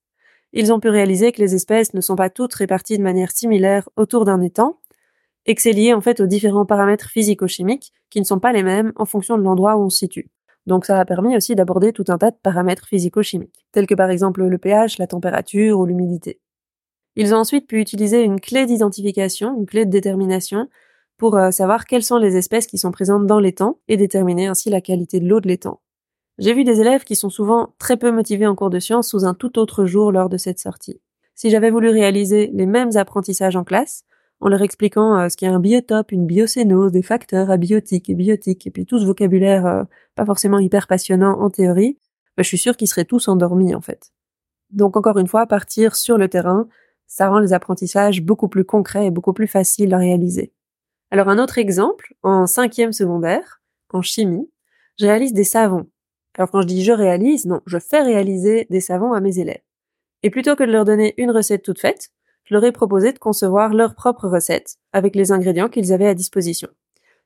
Ils 0.54 0.74
ont 0.74 0.80
pu 0.80 0.90
réaliser 0.90 1.32
que 1.32 1.42
les 1.42 1.56
espèces 1.56 1.94
ne 1.94 2.02
sont 2.02 2.18
pas 2.18 2.30
toutes 2.30 2.54
réparties 2.54 2.98
de 2.98 3.04
manière 3.04 3.32
similaire 3.32 3.88
autour 3.96 4.26
d'un 4.26 4.42
étang, 4.42 4.80
et 5.46 5.56
que 5.56 5.62
c'est 5.62 5.72
lié 5.72 5.94
en 5.94 6.02
fait 6.02 6.20
aux 6.20 6.28
différents 6.28 6.66
paramètres 6.66 7.10
physico-chimiques 7.10 7.94
qui 8.10 8.20
ne 8.20 8.26
sont 8.26 8.40
pas 8.40 8.52
les 8.52 8.64
mêmes 8.64 8.92
en 8.96 9.06
fonction 9.06 9.38
de 9.38 9.44
l'endroit 9.44 9.78
où 9.78 9.84
on 9.84 9.90
se 9.90 10.00
situe. 10.00 10.30
Donc 10.68 10.86
ça 10.86 11.00
a 11.00 11.06
permis 11.06 11.36
aussi 11.36 11.56
d'aborder 11.56 11.94
tout 11.94 12.06
un 12.10 12.18
tas 12.18 12.30
de 12.30 12.36
paramètres 12.36 12.86
physico-chimiques, 12.88 13.66
tels 13.72 13.88
que 13.88 13.96
par 13.96 14.12
exemple 14.12 14.44
le 14.44 14.58
pH, 14.58 15.00
la 15.00 15.08
température 15.08 15.80
ou 15.80 15.86
l'humidité. 15.86 16.40
Ils 17.16 17.34
ont 17.34 17.40
ensuite 17.40 17.68
pu 17.68 17.80
utiliser 17.80 18.24
une 18.24 18.40
clé 18.40 18.66
d'identification, 18.66 19.58
une 19.58 19.66
clé 19.66 19.86
de 19.86 19.90
détermination, 19.90 20.70
pour 21.22 21.38
euh, 21.38 21.52
savoir 21.52 21.86
quelles 21.86 22.02
sont 22.02 22.18
les 22.18 22.36
espèces 22.36 22.66
qui 22.66 22.80
sont 22.80 22.90
présentes 22.90 23.28
dans 23.28 23.40
l'étang 23.40 23.78
et 23.88 23.96
déterminer 23.96 24.48
ainsi 24.48 24.72
la 24.72 24.82
qualité 24.82 25.20
de 25.20 25.30
l'eau 25.30 25.40
de 25.40 25.48
l'étang. 25.48 25.80
J'ai 26.40 26.56
vu 26.56 26.64
des 26.64 26.82
élèves 26.82 27.04
qui 27.04 27.16
sont 27.16 27.30
souvent 27.30 27.76
très 27.78 27.96
peu 27.96 28.12
motivés 28.12 28.48
en 28.48 28.56
cours 28.56 28.72
de 28.72 28.80
sciences 28.80 29.10
sous 29.10 29.24
un 29.24 29.36
tout 29.36 29.60
autre 29.60 29.86
jour 29.86 30.12
lors 30.12 30.30
de 30.30 30.38
cette 30.38 30.58
sortie. 30.58 31.00
Si 31.36 31.52
j'avais 31.52 31.70
voulu 31.70 31.90
réaliser 31.90 32.50
les 32.52 32.66
mêmes 32.66 32.98
apprentissages 32.98 33.56
en 33.56 33.64
classe, 33.64 34.04
en 34.40 34.50
leur 34.50 34.64
expliquant 34.64 35.16
euh, 35.16 35.30
ce 35.30 35.38
qu'est 35.38 35.46
un 35.46 35.60
biotope, 35.60 36.12
une 36.12 36.26
biocénose, 36.26 36.92
des 36.92 37.04
facteurs 37.04 37.52
abiotiques 37.52 38.10
et 38.10 38.16
biotiques, 38.16 38.66
et 38.66 38.72
puis 38.72 38.88
tout 38.88 38.98
ce 38.98 39.06
vocabulaire 39.06 39.68
euh, 39.68 39.84
pas 40.16 40.26
forcément 40.26 40.58
hyper 40.58 40.88
passionnant 40.88 41.40
en 41.40 41.52
théorie, 41.52 42.00
bah, 42.36 42.42
je 42.42 42.48
suis 42.48 42.58
sûre 42.58 42.76
qu'ils 42.76 42.88
seraient 42.88 43.06
tous 43.06 43.28
endormis 43.28 43.76
en 43.76 43.82
fait. 43.82 44.12
Donc 44.72 44.98
encore 44.98 45.20
une 45.20 45.28
fois, 45.28 45.46
partir 45.46 45.96
sur 45.96 46.18
le 46.18 46.30
terrain, 46.30 46.68
ça 47.06 47.30
rend 47.30 47.38
les 47.38 47.54
apprentissages 47.54 48.24
beaucoup 48.24 48.48
plus 48.48 48.66
concrets 48.66 49.06
et 49.06 49.12
beaucoup 49.12 49.34
plus 49.34 49.46
faciles 49.46 49.94
à 49.94 50.00
réaliser. 50.00 50.52
Alors 51.14 51.28
un 51.28 51.40
autre 51.40 51.58
exemple, 51.58 52.14
en 52.24 52.48
cinquième 52.48 52.94
secondaire, 52.94 53.62
en 53.90 54.02
chimie, 54.02 54.50
je 54.98 55.06
réalise 55.06 55.34
des 55.34 55.44
savons. 55.44 55.88
Alors 56.38 56.50
quand 56.50 56.62
je 56.62 56.68
dis 56.68 56.86
je 56.86 56.94
réalise, 56.94 57.46
non, 57.46 57.60
je 57.66 57.80
fais 57.80 58.02
réaliser 58.02 58.66
des 58.70 58.80
savons 58.80 59.12
à 59.12 59.20
mes 59.20 59.38
élèves. 59.38 59.62
Et 60.24 60.30
plutôt 60.30 60.56
que 60.56 60.64
de 60.64 60.72
leur 60.72 60.86
donner 60.86 61.14
une 61.18 61.32
recette 61.32 61.64
toute 61.64 61.82
faite, 61.82 62.12
je 62.46 62.54
leur 62.54 62.64
ai 62.64 62.72
proposé 62.72 63.12
de 63.12 63.20
concevoir 63.20 63.74
leur 63.74 63.94
propre 63.94 64.30
recette 64.30 64.78
avec 64.94 65.14
les 65.18 65.34
ingrédients 65.34 65.68
qu'ils 65.68 65.92
avaient 65.92 66.08
à 66.08 66.14
disposition. 66.14 66.70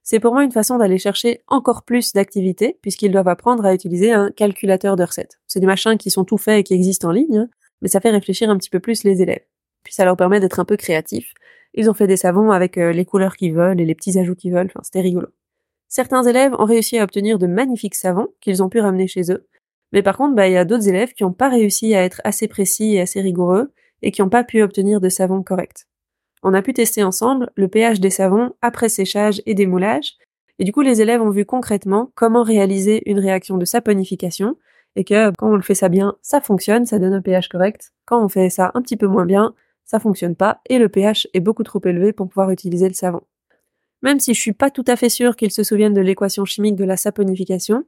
C'est 0.02 0.20
pour 0.20 0.34
moi 0.34 0.44
une 0.44 0.52
façon 0.52 0.80
d'aller 0.80 0.98
chercher 0.98 1.44
encore 1.48 1.84
plus 1.84 2.14
d'activités 2.14 2.80
puisqu'ils 2.82 3.12
doivent 3.12 3.28
apprendre 3.28 3.66
à 3.66 3.74
utiliser 3.76 4.12
un 4.12 4.32
calculateur 4.32 4.96
de 4.96 5.04
recettes. 5.04 5.40
C'est 5.46 5.60
des 5.60 5.68
machins 5.68 5.98
qui 5.98 6.10
sont 6.10 6.26
tout 6.26 6.38
faits 6.40 6.60
et 6.60 6.64
qui 6.64 6.74
existent 6.74 7.10
en 7.10 7.12
ligne, 7.12 7.48
mais 7.84 7.88
ça 7.88 8.02
fait 8.02 8.10
réfléchir 8.10 8.50
un 8.50 8.58
petit 8.58 8.72
peu 8.72 8.80
plus 8.80 9.04
les 9.04 9.22
élèves. 9.22 9.46
Puis 9.84 9.94
ça 9.94 10.06
leur 10.06 10.18
permet 10.18 10.40
d'être 10.40 10.60
un 10.60 10.66
peu 10.66 10.76
créatifs 10.76 11.36
ils 11.76 11.90
ont 11.90 11.94
fait 11.94 12.08
des 12.08 12.18
savons 12.18 12.52
avec 12.52 12.78
euh, 12.78 12.92
les 12.92 13.06
couleurs 13.06 13.36
qu'ils 13.36 13.54
veulent 13.54 13.80
et 13.80 13.86
les 13.86 13.96
petits 13.96 14.18
ajouts 14.18 14.36
qu'ils 14.36 14.54
veulent. 14.54 14.68
Enfin, 14.68 14.82
c'était 14.84 15.02
rigolo. 15.02 15.28
Certains 15.88 16.24
élèves 16.24 16.54
ont 16.58 16.66
réussi 16.66 16.98
à 16.98 17.04
obtenir 17.04 17.38
de 17.38 17.48
magnifiques 17.48 17.96
savons 17.96 18.30
qu'ils 18.42 18.64
ont 18.64 18.70
pu 18.70 18.80
ramener 18.80 19.08
chez 19.08 19.32
eux. 19.32 19.46
Mais 19.92 20.02
par 20.02 20.18
contre, 20.18 20.36
bah, 20.36 20.48
il 20.48 20.54
y 20.54 20.58
a 20.58 20.66
d'autres 20.66 20.88
élèves 20.88 21.14
qui 21.14 21.24
n'ont 21.24 21.34
pas 21.34 21.50
réussi 21.50 21.94
à 21.94 22.04
être 22.04 22.22
assez 22.24 22.48
précis 22.48 22.96
et 22.96 23.02
assez 23.02 23.22
rigoureux 23.22 23.72
et 24.02 24.12
qui 24.12 24.22
n'ont 24.22 24.30
pas 24.30 24.44
pu 24.44 24.62
obtenir 24.62 25.00
de 25.00 25.10
savons 25.10 25.44
corrects. 25.44 25.86
On 26.44 26.54
a 26.54 26.62
pu 26.62 26.74
tester 26.74 27.04
ensemble 27.04 27.50
le 27.56 27.68
pH 27.68 28.00
des 28.00 28.10
savons 28.10 28.54
après 28.62 28.90
séchage 28.90 29.42
et 29.46 29.54
démoulage, 29.54 30.14
et 30.60 30.64
du 30.64 30.72
coup 30.72 30.82
les 30.82 31.02
élèves 31.02 31.22
ont 31.22 31.30
vu 31.30 31.46
concrètement 31.46 32.12
comment 32.14 32.44
réaliser 32.44 33.10
une 33.10 33.20
réaction 33.20 33.58
de 33.58 33.66
saponification, 33.66 34.58
et 34.96 35.04
que 35.04 35.32
quand 35.38 35.50
on 35.50 35.56
le 35.56 35.62
fait 35.62 35.76
ça 35.76 35.90
bien, 35.90 36.16
ça 36.22 36.42
fonctionne, 36.42 36.86
ça 36.86 37.00
donne 37.00 37.14
un 37.14 37.22
pH 37.22 37.50
correct. 37.50 37.94
Quand 38.06 38.24
on 38.24 38.30
fait 38.30 38.50
ça 38.50 38.72
un 38.76 38.82
petit 38.82 38.96
peu 38.96 39.08
moins 39.08 39.26
bien, 39.26 39.54
ça 39.86 40.00
fonctionne 40.00 40.36
pas 40.36 40.62
et 40.70 40.80
le 40.80 40.90
pH 40.90 41.28
est 41.34 41.40
beaucoup 41.40 41.64
trop 41.64 41.80
élevé 41.86 42.12
pour 42.12 42.28
pouvoir 42.28 42.52
utiliser 42.52 42.88
le 42.88 42.94
savon. 42.94 43.22
Même 44.02 44.20
si 44.20 44.34
je 44.34 44.40
suis 44.40 44.54
pas 44.54 44.70
tout 44.70 44.84
à 44.88 44.96
fait 44.96 45.10
sûre 45.10 45.36
qu'ils 45.36 45.52
se 45.52 45.64
souviennent 45.64 45.94
de 45.94 46.02
l'équation 46.02 46.46
chimique 46.46 46.76
de 46.76 46.84
la 46.84 46.98
saponification, 46.98 47.86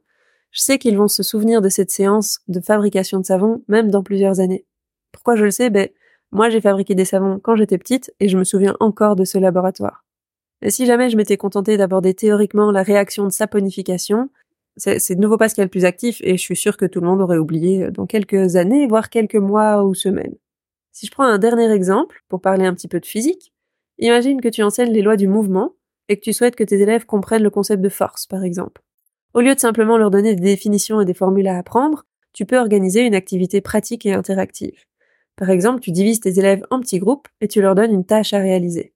je 0.50 0.62
sais 0.62 0.78
qu'ils 0.78 0.96
vont 0.96 1.08
se 1.08 1.22
souvenir 1.22 1.60
de 1.60 1.68
cette 1.68 1.90
séance 1.90 2.40
de 2.48 2.60
fabrication 2.60 3.20
de 3.20 3.26
savon 3.26 3.62
même 3.68 3.90
dans 3.90 4.02
plusieurs 4.02 4.40
années. 4.40 4.64
Pourquoi 5.12 5.36
je 5.36 5.44
le 5.44 5.50
sais? 5.50 5.70
Ben, 5.70 5.88
moi 6.32 6.48
j'ai 6.48 6.60
fabriqué 6.60 6.94
des 6.94 7.04
savons 7.04 7.38
quand 7.38 7.56
j'étais 7.56 7.78
petite 7.78 8.12
et 8.20 8.28
je 8.28 8.38
me 8.38 8.44
souviens 8.44 8.76
encore 8.80 9.16
de 9.16 9.24
ce 9.24 9.38
laboratoire. 9.38 10.04
Et 10.62 10.70
si 10.70 10.86
jamais 10.86 11.10
je 11.10 11.16
m'étais 11.16 11.36
contentée 11.36 11.76
d'aborder 11.76 12.14
théoriquement 12.14 12.72
la 12.72 12.82
réaction 12.82 13.24
de 13.24 13.32
saponification, 13.32 14.30
c'est 14.76 15.14
de 15.14 15.20
nouveau 15.20 15.36
pas 15.36 15.48
ce 15.48 15.54
qu'il 15.54 15.62
y 15.62 15.62
a 15.62 15.66
le 15.66 15.70
plus 15.70 15.84
actif 15.84 16.20
et 16.22 16.36
je 16.36 16.42
suis 16.42 16.56
sûre 16.56 16.76
que 16.76 16.86
tout 16.86 17.00
le 17.00 17.06
monde 17.06 17.20
aurait 17.20 17.38
oublié 17.38 17.90
dans 17.90 18.06
quelques 18.06 18.56
années, 18.56 18.86
voire 18.86 19.10
quelques 19.10 19.34
mois 19.34 19.84
ou 19.84 19.94
semaines. 19.94 20.34
Si 20.98 21.06
je 21.06 21.12
prends 21.12 21.22
un 21.22 21.38
dernier 21.38 21.70
exemple, 21.70 22.24
pour 22.28 22.40
parler 22.40 22.66
un 22.66 22.74
petit 22.74 22.88
peu 22.88 22.98
de 22.98 23.06
physique, 23.06 23.54
imagine 23.98 24.40
que 24.40 24.48
tu 24.48 24.64
enseignes 24.64 24.90
les 24.90 25.00
lois 25.00 25.16
du 25.16 25.28
mouvement 25.28 25.76
et 26.08 26.16
que 26.16 26.22
tu 26.22 26.32
souhaites 26.32 26.56
que 26.56 26.64
tes 26.64 26.80
élèves 26.80 27.06
comprennent 27.06 27.44
le 27.44 27.50
concept 27.50 27.80
de 27.80 27.88
force, 27.88 28.26
par 28.26 28.42
exemple. 28.42 28.82
Au 29.32 29.40
lieu 29.40 29.54
de 29.54 29.60
simplement 29.60 29.96
leur 29.96 30.10
donner 30.10 30.34
des 30.34 30.42
définitions 30.42 31.00
et 31.00 31.04
des 31.04 31.14
formules 31.14 31.46
à 31.46 31.56
apprendre, 31.56 32.04
tu 32.32 32.46
peux 32.46 32.58
organiser 32.58 33.02
une 33.02 33.14
activité 33.14 33.60
pratique 33.60 34.06
et 34.06 34.12
interactive. 34.12 34.86
Par 35.36 35.50
exemple, 35.50 35.78
tu 35.78 35.92
divises 35.92 36.18
tes 36.18 36.36
élèves 36.36 36.64
en 36.68 36.80
petits 36.80 36.98
groupes 36.98 37.28
et 37.40 37.46
tu 37.46 37.62
leur 37.62 37.76
donnes 37.76 37.92
une 37.92 38.04
tâche 38.04 38.32
à 38.32 38.38
réaliser. 38.38 38.92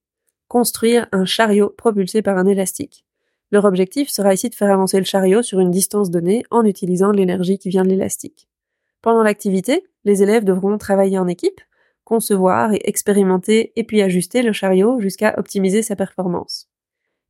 Construire 0.48 1.06
un 1.12 1.24
chariot 1.24 1.70
propulsé 1.70 2.20
par 2.20 2.36
un 2.36 2.46
élastique. 2.46 3.04
Leur 3.52 3.64
objectif 3.64 4.08
sera 4.08 4.34
ici 4.34 4.50
de 4.50 4.56
faire 4.56 4.72
avancer 4.72 4.98
le 4.98 5.04
chariot 5.04 5.42
sur 5.42 5.60
une 5.60 5.70
distance 5.70 6.10
donnée 6.10 6.42
en 6.50 6.64
utilisant 6.64 7.12
l'énergie 7.12 7.58
qui 7.58 7.68
vient 7.68 7.84
de 7.84 7.90
l'élastique. 7.90 8.48
Pendant 9.02 9.22
l'activité, 9.22 9.84
les 10.04 10.24
élèves 10.24 10.42
devront 10.42 10.76
travailler 10.78 11.20
en 11.20 11.28
équipe 11.28 11.60
concevoir 12.04 12.72
et 12.72 12.80
expérimenter 12.84 13.72
et 13.76 13.84
puis 13.84 14.02
ajuster 14.02 14.42
le 14.42 14.52
chariot 14.52 15.00
jusqu'à 15.00 15.34
optimiser 15.38 15.82
sa 15.82 15.96
performance. 15.96 16.68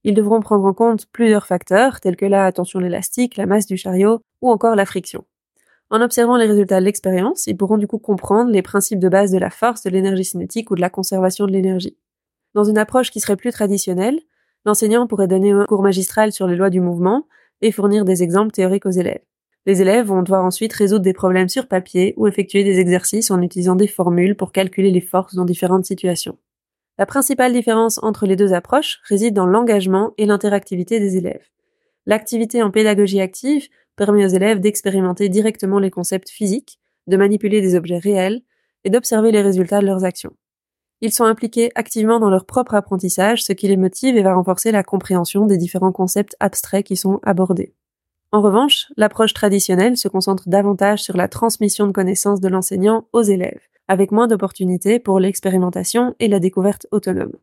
Ils 0.05 0.15
devront 0.15 0.41
prendre 0.41 0.65
en 0.65 0.75
compte 0.75 1.07
plusieurs 1.13 1.47
facteurs 1.47 2.01
tels 2.01 2.17
que 2.17 2.27
la 2.27 2.51
tension 2.53 2.81
élastique, 2.81 3.37
la 3.37 3.47
masse 3.47 3.67
du 3.67 3.77
chariot 3.77 4.21
ou 4.41 4.51
encore 4.51 4.75
la 4.75 4.87
friction. 4.87 5.25
En 5.91 6.01
observant 6.01 6.37
les 6.37 6.47
résultats 6.47 6.81
de 6.81 6.87
l'expérience, 6.87 7.47
ils 7.47 7.57
pourront 7.57 7.77
du 7.77 7.87
coup 7.87 7.99
comprendre 7.99 8.51
les 8.51 8.63
principes 8.63 8.99
de 8.99 9.09
base 9.09 9.31
de 9.31 9.39
la 9.39 9.51
force, 9.51 9.83
de 9.83 9.91
l'énergie 9.91 10.25
cinétique 10.25 10.71
ou 10.71 10.75
de 10.75 10.81
la 10.81 10.91
conservation 10.91 11.47
de 11.47 11.53
l'énergie. 11.53 11.99
Dans 12.55 12.65
une 12.65 12.79
approche 12.79 13.11
qui 13.11 13.21
serait 13.21 13.37
plus 13.37 13.53
traditionnelle, 13.53 14.19
l'enseignant 14.65 15.07
pourrait 15.07 15.29
donner 15.29 15.53
un 15.53 15.65
cours 15.67 15.83
magistral 15.83 16.33
sur 16.33 16.47
les 16.47 16.57
lois 16.57 16.71
du 16.71 16.81
mouvement 16.81 17.27
et 17.61 17.73
fournir 17.73 18.05
des 18.05 18.23
exemples 18.23 18.53
théoriques 18.53 18.87
aux 18.87 18.91
élèves. 18.91 19.23
Les 19.65 19.81
élèves 19.81 20.07
vont 20.07 20.23
devoir 20.23 20.45
ensuite 20.45 20.73
résoudre 20.73 21.05
des 21.05 21.13
problèmes 21.13 21.49
sur 21.49 21.69
papier 21.69 22.15
ou 22.17 22.27
effectuer 22.27 22.65
des 22.65 22.81
exercices 22.81 23.31
en 23.31 23.41
utilisant 23.41 23.77
des 23.77 23.87
formules 23.87 24.37
pour 24.37 24.51
calculer 24.51 24.91
les 24.91 25.01
forces 25.01 25.35
dans 25.35 25.45
différentes 25.45 25.85
situations. 25.85 26.37
La 26.99 27.07
principale 27.07 27.53
différence 27.53 27.99
entre 28.03 28.27
les 28.27 28.37
deux 28.37 28.53
approches 28.53 29.01
réside 29.09 29.35
dans 29.35 29.47
l'engagement 29.47 30.13
et 30.19 30.27
l'interactivité 30.27 30.99
des 30.99 31.17
élèves. 31.17 31.49
L'activité 32.07 32.63
en 32.63 32.71
pédagogie 32.71 33.21
active 33.21 33.69
permet 33.95 34.25
aux 34.25 34.29
élèves 34.29 34.61
d'expérimenter 34.61 35.29
directement 35.29 35.79
les 35.79 35.91
concepts 35.91 36.29
physiques, 36.29 36.79
de 37.07 37.17
manipuler 37.17 37.61
des 37.61 37.77
objets 37.77 37.99
réels 37.99 38.43
et 38.85 38.91
d'observer 38.91 39.31
les 39.31 39.43
résultats 39.43 39.81
de 39.81 39.87
leurs 39.87 40.05
actions. 40.05 40.33
Ils 41.01 41.13
sont 41.13 41.25
impliqués 41.25 41.71
activement 41.75 42.21
dans 42.21 42.31
leur 42.31 42.47
propre 42.47 42.75
apprentissage, 42.75 43.43
ce 43.43 43.53
qui 43.53 43.69
les 43.69 43.77
motive 43.77 44.17
et 44.17 44.23
va 44.23 44.35
renforcer 44.35 44.73
la 44.73 44.83
compréhension 44.83 45.47
des 45.47 45.57
différents 45.57 45.93
concepts 45.93 46.37
abstraits 46.41 46.87
qui 46.87 46.97
sont 46.97 47.21
abordés. 47.23 47.75
En 48.35 48.41
revanche, 48.41 48.87
l'approche 48.97 49.35
traditionnelle 49.35 49.99
se 49.99 50.09
concentre 50.09 50.49
davantage 50.49 51.03
sur 51.03 51.19
la 51.19 51.29
transmission 51.29 51.87
de 51.87 51.93
connaissances 51.93 52.41
de 52.41 52.49
l'enseignant 52.49 53.07
aux 53.13 53.21
élèves, 53.21 53.61
avec 53.89 54.11
moins 54.11 54.27
d'opportunités 54.27 54.99
pour 54.99 55.21
l'expérimentation 55.21 56.15
et 56.19 56.29
la 56.29 56.41
découverte 56.41 56.87
autonome. 56.93 57.35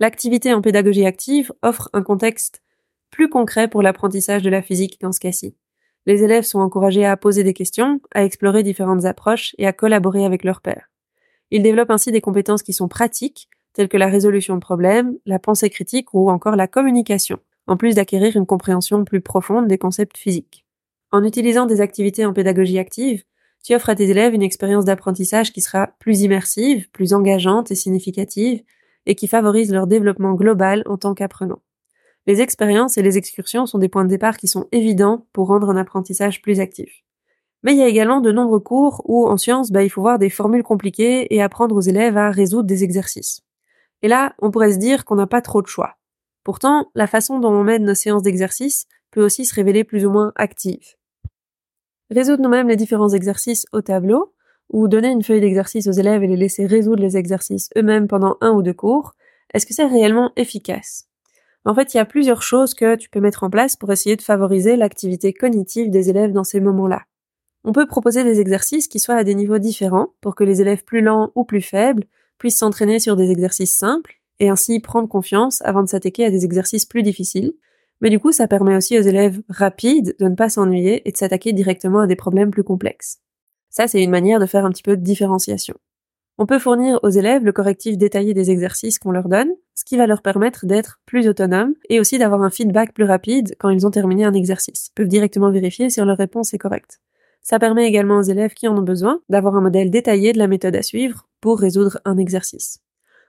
L'activité 0.00 0.52
en 0.52 0.60
pédagogie 0.60 1.06
active 1.06 1.52
offre 1.62 1.88
un 1.92 2.02
contexte 2.02 2.62
plus 3.12 3.28
concret 3.28 3.68
pour 3.68 3.80
l'apprentissage 3.80 4.42
de 4.42 4.50
la 4.50 4.60
physique 4.60 5.00
dans 5.00 5.12
ce 5.12 5.20
cas-ci. 5.20 5.54
Les 6.04 6.24
élèves 6.24 6.42
sont 6.42 6.58
encouragés 6.58 7.06
à 7.06 7.16
poser 7.16 7.44
des 7.44 7.54
questions, 7.54 8.00
à 8.12 8.24
explorer 8.24 8.64
différentes 8.64 9.04
approches 9.04 9.54
et 9.56 9.68
à 9.68 9.72
collaborer 9.72 10.24
avec 10.24 10.42
leurs 10.42 10.62
pairs. 10.62 10.90
Ils 11.52 11.62
développent 11.62 11.92
ainsi 11.92 12.10
des 12.10 12.20
compétences 12.20 12.64
qui 12.64 12.72
sont 12.72 12.88
pratiques, 12.88 13.48
telles 13.72 13.88
que 13.88 13.96
la 13.96 14.08
résolution 14.08 14.56
de 14.56 14.60
problèmes, 14.60 15.16
la 15.26 15.38
pensée 15.38 15.70
critique 15.70 16.12
ou 16.12 16.28
encore 16.28 16.56
la 16.56 16.66
communication, 16.66 17.38
en 17.66 17.76
plus 17.76 17.94
d'acquérir 17.94 18.36
une 18.36 18.46
compréhension 18.46 19.04
plus 19.04 19.20
profonde 19.20 19.68
des 19.68 19.78
concepts 19.78 20.16
physiques. 20.16 20.64
En 21.12 21.24
utilisant 21.24 21.66
des 21.66 21.80
activités 21.80 22.26
en 22.26 22.32
pédagogie 22.32 22.78
active, 22.78 23.22
tu 23.62 23.74
offres 23.74 23.88
à 23.88 23.94
tes 23.94 24.10
élèves 24.10 24.34
une 24.34 24.42
expérience 24.42 24.84
d'apprentissage 24.84 25.52
qui 25.52 25.60
sera 25.60 25.90
plus 25.98 26.20
immersive, 26.20 26.90
plus 26.90 27.14
engageante 27.14 27.70
et 27.70 27.74
significative, 27.74 28.62
et 29.06 29.14
qui 29.14 29.26
favorise 29.26 29.72
leur 29.72 29.86
développement 29.86 30.34
global 30.34 30.82
en 30.86 30.98
tant 30.98 31.14
qu'apprenant. 31.14 31.62
Les 32.26 32.40
expériences 32.40 32.96
et 32.98 33.02
les 33.02 33.18
excursions 33.18 33.66
sont 33.66 33.78
des 33.78 33.88
points 33.88 34.04
de 34.04 34.08
départ 34.08 34.38
qui 34.38 34.48
sont 34.48 34.66
évidents 34.72 35.26
pour 35.32 35.48
rendre 35.48 35.70
un 35.70 35.76
apprentissage 35.76 36.42
plus 36.42 36.60
actif. 36.60 37.04
Mais 37.62 37.72
il 37.72 37.78
y 37.78 37.82
a 37.82 37.88
également 37.88 38.20
de 38.20 38.32
nombreux 38.32 38.60
cours 38.60 39.02
où, 39.06 39.26
en 39.26 39.36
sciences, 39.36 39.70
bah, 39.70 39.82
il 39.82 39.88
faut 39.88 40.02
voir 40.02 40.18
des 40.18 40.30
formules 40.30 40.62
compliquées 40.62 41.34
et 41.34 41.42
apprendre 41.42 41.74
aux 41.74 41.80
élèves 41.80 42.16
à 42.16 42.30
résoudre 42.30 42.66
des 42.66 42.84
exercices. 42.84 43.42
Et 44.02 44.08
là, 44.08 44.34
on 44.38 44.50
pourrait 44.50 44.72
se 44.72 44.78
dire 44.78 45.04
qu'on 45.04 45.16
n'a 45.16 45.26
pas 45.26 45.40
trop 45.40 45.62
de 45.62 45.66
choix. 45.66 45.96
Pourtant, 46.44 46.90
la 46.94 47.06
façon 47.06 47.40
dont 47.40 47.52
on 47.52 47.64
mène 47.64 47.84
nos 47.84 47.94
séances 47.94 48.22
d'exercice 48.22 48.86
peut 49.10 49.24
aussi 49.24 49.44
se 49.44 49.54
révéler 49.54 49.82
plus 49.82 50.04
ou 50.04 50.10
moins 50.10 50.32
active. 50.36 50.94
Résoudre 52.10 52.42
nous-mêmes 52.42 52.68
les 52.68 52.76
différents 52.76 53.08
exercices 53.08 53.66
au 53.72 53.80
tableau, 53.80 54.34
ou 54.70 54.88
donner 54.88 55.08
une 55.08 55.22
feuille 55.22 55.40
d'exercice 55.40 55.86
aux 55.86 55.92
élèves 55.92 56.22
et 56.22 56.26
les 56.26 56.36
laisser 56.36 56.66
résoudre 56.66 57.02
les 57.02 57.16
exercices 57.16 57.70
eux-mêmes 57.76 58.08
pendant 58.08 58.36
un 58.40 58.52
ou 58.52 58.62
deux 58.62 58.72
cours, 58.72 59.14
est-ce 59.52 59.66
que 59.66 59.74
c'est 59.74 59.86
réellement 59.86 60.32
efficace? 60.36 61.06
En 61.64 61.74
fait, 61.74 61.94
il 61.94 61.96
y 61.96 62.00
a 62.00 62.04
plusieurs 62.04 62.42
choses 62.42 62.74
que 62.74 62.96
tu 62.96 63.08
peux 63.08 63.20
mettre 63.20 63.44
en 63.44 63.50
place 63.50 63.76
pour 63.76 63.90
essayer 63.90 64.16
de 64.16 64.22
favoriser 64.22 64.76
l'activité 64.76 65.32
cognitive 65.32 65.90
des 65.90 66.10
élèves 66.10 66.32
dans 66.32 66.44
ces 66.44 66.60
moments-là. 66.60 67.04
On 67.64 67.72
peut 67.72 67.86
proposer 67.86 68.22
des 68.22 68.40
exercices 68.40 68.88
qui 68.88 69.00
soient 69.00 69.14
à 69.14 69.24
des 69.24 69.34
niveaux 69.34 69.58
différents 69.58 70.14
pour 70.20 70.34
que 70.34 70.44
les 70.44 70.60
élèves 70.60 70.84
plus 70.84 71.00
lents 71.00 71.32
ou 71.34 71.44
plus 71.44 71.62
faibles 71.62 72.04
puissent 72.36 72.58
s'entraîner 72.58 72.98
sur 72.98 73.16
des 73.16 73.30
exercices 73.30 73.74
simples 73.74 74.20
et 74.40 74.48
ainsi 74.48 74.80
prendre 74.80 75.08
confiance 75.08 75.62
avant 75.62 75.82
de 75.82 75.88
s'attaquer 75.88 76.24
à 76.24 76.30
des 76.30 76.44
exercices 76.44 76.86
plus 76.86 77.02
difficiles. 77.02 77.54
Mais 78.00 78.10
du 78.10 78.18
coup, 78.18 78.32
ça 78.32 78.48
permet 78.48 78.76
aussi 78.76 78.98
aux 78.98 79.02
élèves 79.02 79.40
rapides 79.48 80.16
de 80.18 80.28
ne 80.28 80.34
pas 80.34 80.48
s'ennuyer 80.48 81.06
et 81.08 81.12
de 81.12 81.16
s'attaquer 81.16 81.52
directement 81.52 82.00
à 82.00 82.06
des 82.06 82.16
problèmes 82.16 82.50
plus 82.50 82.64
complexes. 82.64 83.20
Ça, 83.70 83.88
c'est 83.88 84.02
une 84.02 84.10
manière 84.10 84.40
de 84.40 84.46
faire 84.46 84.64
un 84.64 84.70
petit 84.70 84.82
peu 84.82 84.96
de 84.96 85.02
différenciation. 85.02 85.74
On 86.36 86.46
peut 86.46 86.58
fournir 86.58 86.98
aux 87.04 87.10
élèves 87.10 87.44
le 87.44 87.52
correctif 87.52 87.96
détaillé 87.96 88.34
des 88.34 88.50
exercices 88.50 88.98
qu'on 88.98 89.12
leur 89.12 89.28
donne, 89.28 89.52
ce 89.74 89.84
qui 89.84 89.96
va 89.96 90.08
leur 90.08 90.20
permettre 90.20 90.66
d'être 90.66 91.00
plus 91.06 91.28
autonomes 91.28 91.74
et 91.88 92.00
aussi 92.00 92.18
d'avoir 92.18 92.42
un 92.42 92.50
feedback 92.50 92.92
plus 92.92 93.04
rapide 93.04 93.54
quand 93.58 93.70
ils 93.70 93.86
ont 93.86 93.92
terminé 93.92 94.24
un 94.24 94.34
exercice. 94.34 94.88
Ils 94.88 94.94
peuvent 94.94 95.08
directement 95.08 95.52
vérifier 95.52 95.90
si 95.90 96.00
leur 96.00 96.16
réponse 96.16 96.52
est 96.52 96.58
correcte. 96.58 97.00
Ça 97.40 97.58
permet 97.58 97.86
également 97.86 98.18
aux 98.18 98.22
élèves 98.22 98.54
qui 98.54 98.66
en 98.66 98.76
ont 98.76 98.82
besoin 98.82 99.20
d'avoir 99.28 99.54
un 99.54 99.60
modèle 99.60 99.90
détaillé 99.90 100.32
de 100.32 100.38
la 100.38 100.48
méthode 100.48 100.74
à 100.74 100.82
suivre 100.82 101.28
pour 101.40 101.60
résoudre 101.60 102.00
un 102.04 102.16
exercice. 102.16 102.83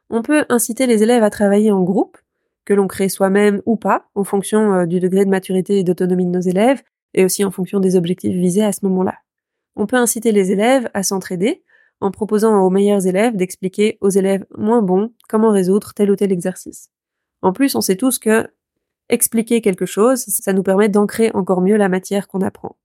On 0.09 0.21
peut 0.21 0.45
inciter 0.49 0.87
les 0.87 1.03
élèves 1.03 1.23
à 1.23 1.29
travailler 1.29 1.71
en 1.71 1.81
groupe, 1.81 2.17
que 2.65 2.73
l'on 2.73 2.87
crée 2.87 3.09
soi-même 3.09 3.61
ou 3.65 3.75
pas, 3.75 4.09
en 4.15 4.23
fonction 4.23 4.73
euh, 4.73 4.85
du 4.85 4.99
degré 4.99 5.25
de 5.25 5.29
maturité 5.29 5.79
et 5.79 5.83
d'autonomie 5.83 6.25
de 6.25 6.31
nos 6.31 6.41
élèves, 6.41 6.81
et 7.13 7.23
aussi 7.23 7.43
en 7.43 7.51
fonction 7.51 7.79
des 7.79 7.95
objectifs 7.95 8.35
visés 8.35 8.63
à 8.63 8.71
ce 8.71 8.79
moment-là. 8.83 9.15
On 9.75 9.87
peut 9.87 9.97
inciter 9.97 10.31
les 10.31 10.51
élèves 10.51 10.89
à 10.93 11.03
s'entraider 11.03 11.63
en 12.01 12.11
proposant 12.11 12.61
aux 12.61 12.69
meilleurs 12.69 13.07
élèves 13.07 13.35
d'expliquer 13.35 13.97
aux 14.01 14.09
élèves 14.09 14.45
moins 14.57 14.81
bons 14.81 15.11
comment 15.29 15.51
résoudre 15.51 15.93
tel 15.93 16.11
ou 16.11 16.15
tel 16.15 16.31
exercice. 16.31 16.89
En 17.41 17.53
plus, 17.53 17.75
on 17.75 17.81
sait 17.81 17.95
tous 17.95 18.19
que 18.19 18.47
expliquer 19.09 19.61
quelque 19.61 19.85
chose, 19.85 20.25
ça 20.27 20.53
nous 20.53 20.63
permet 20.63 20.89
d'ancrer 20.89 21.31
encore 21.33 21.61
mieux 21.61 21.77
la 21.77 21.89
matière 21.89 22.27
qu'on 22.27 22.41
apprend. 22.41 22.75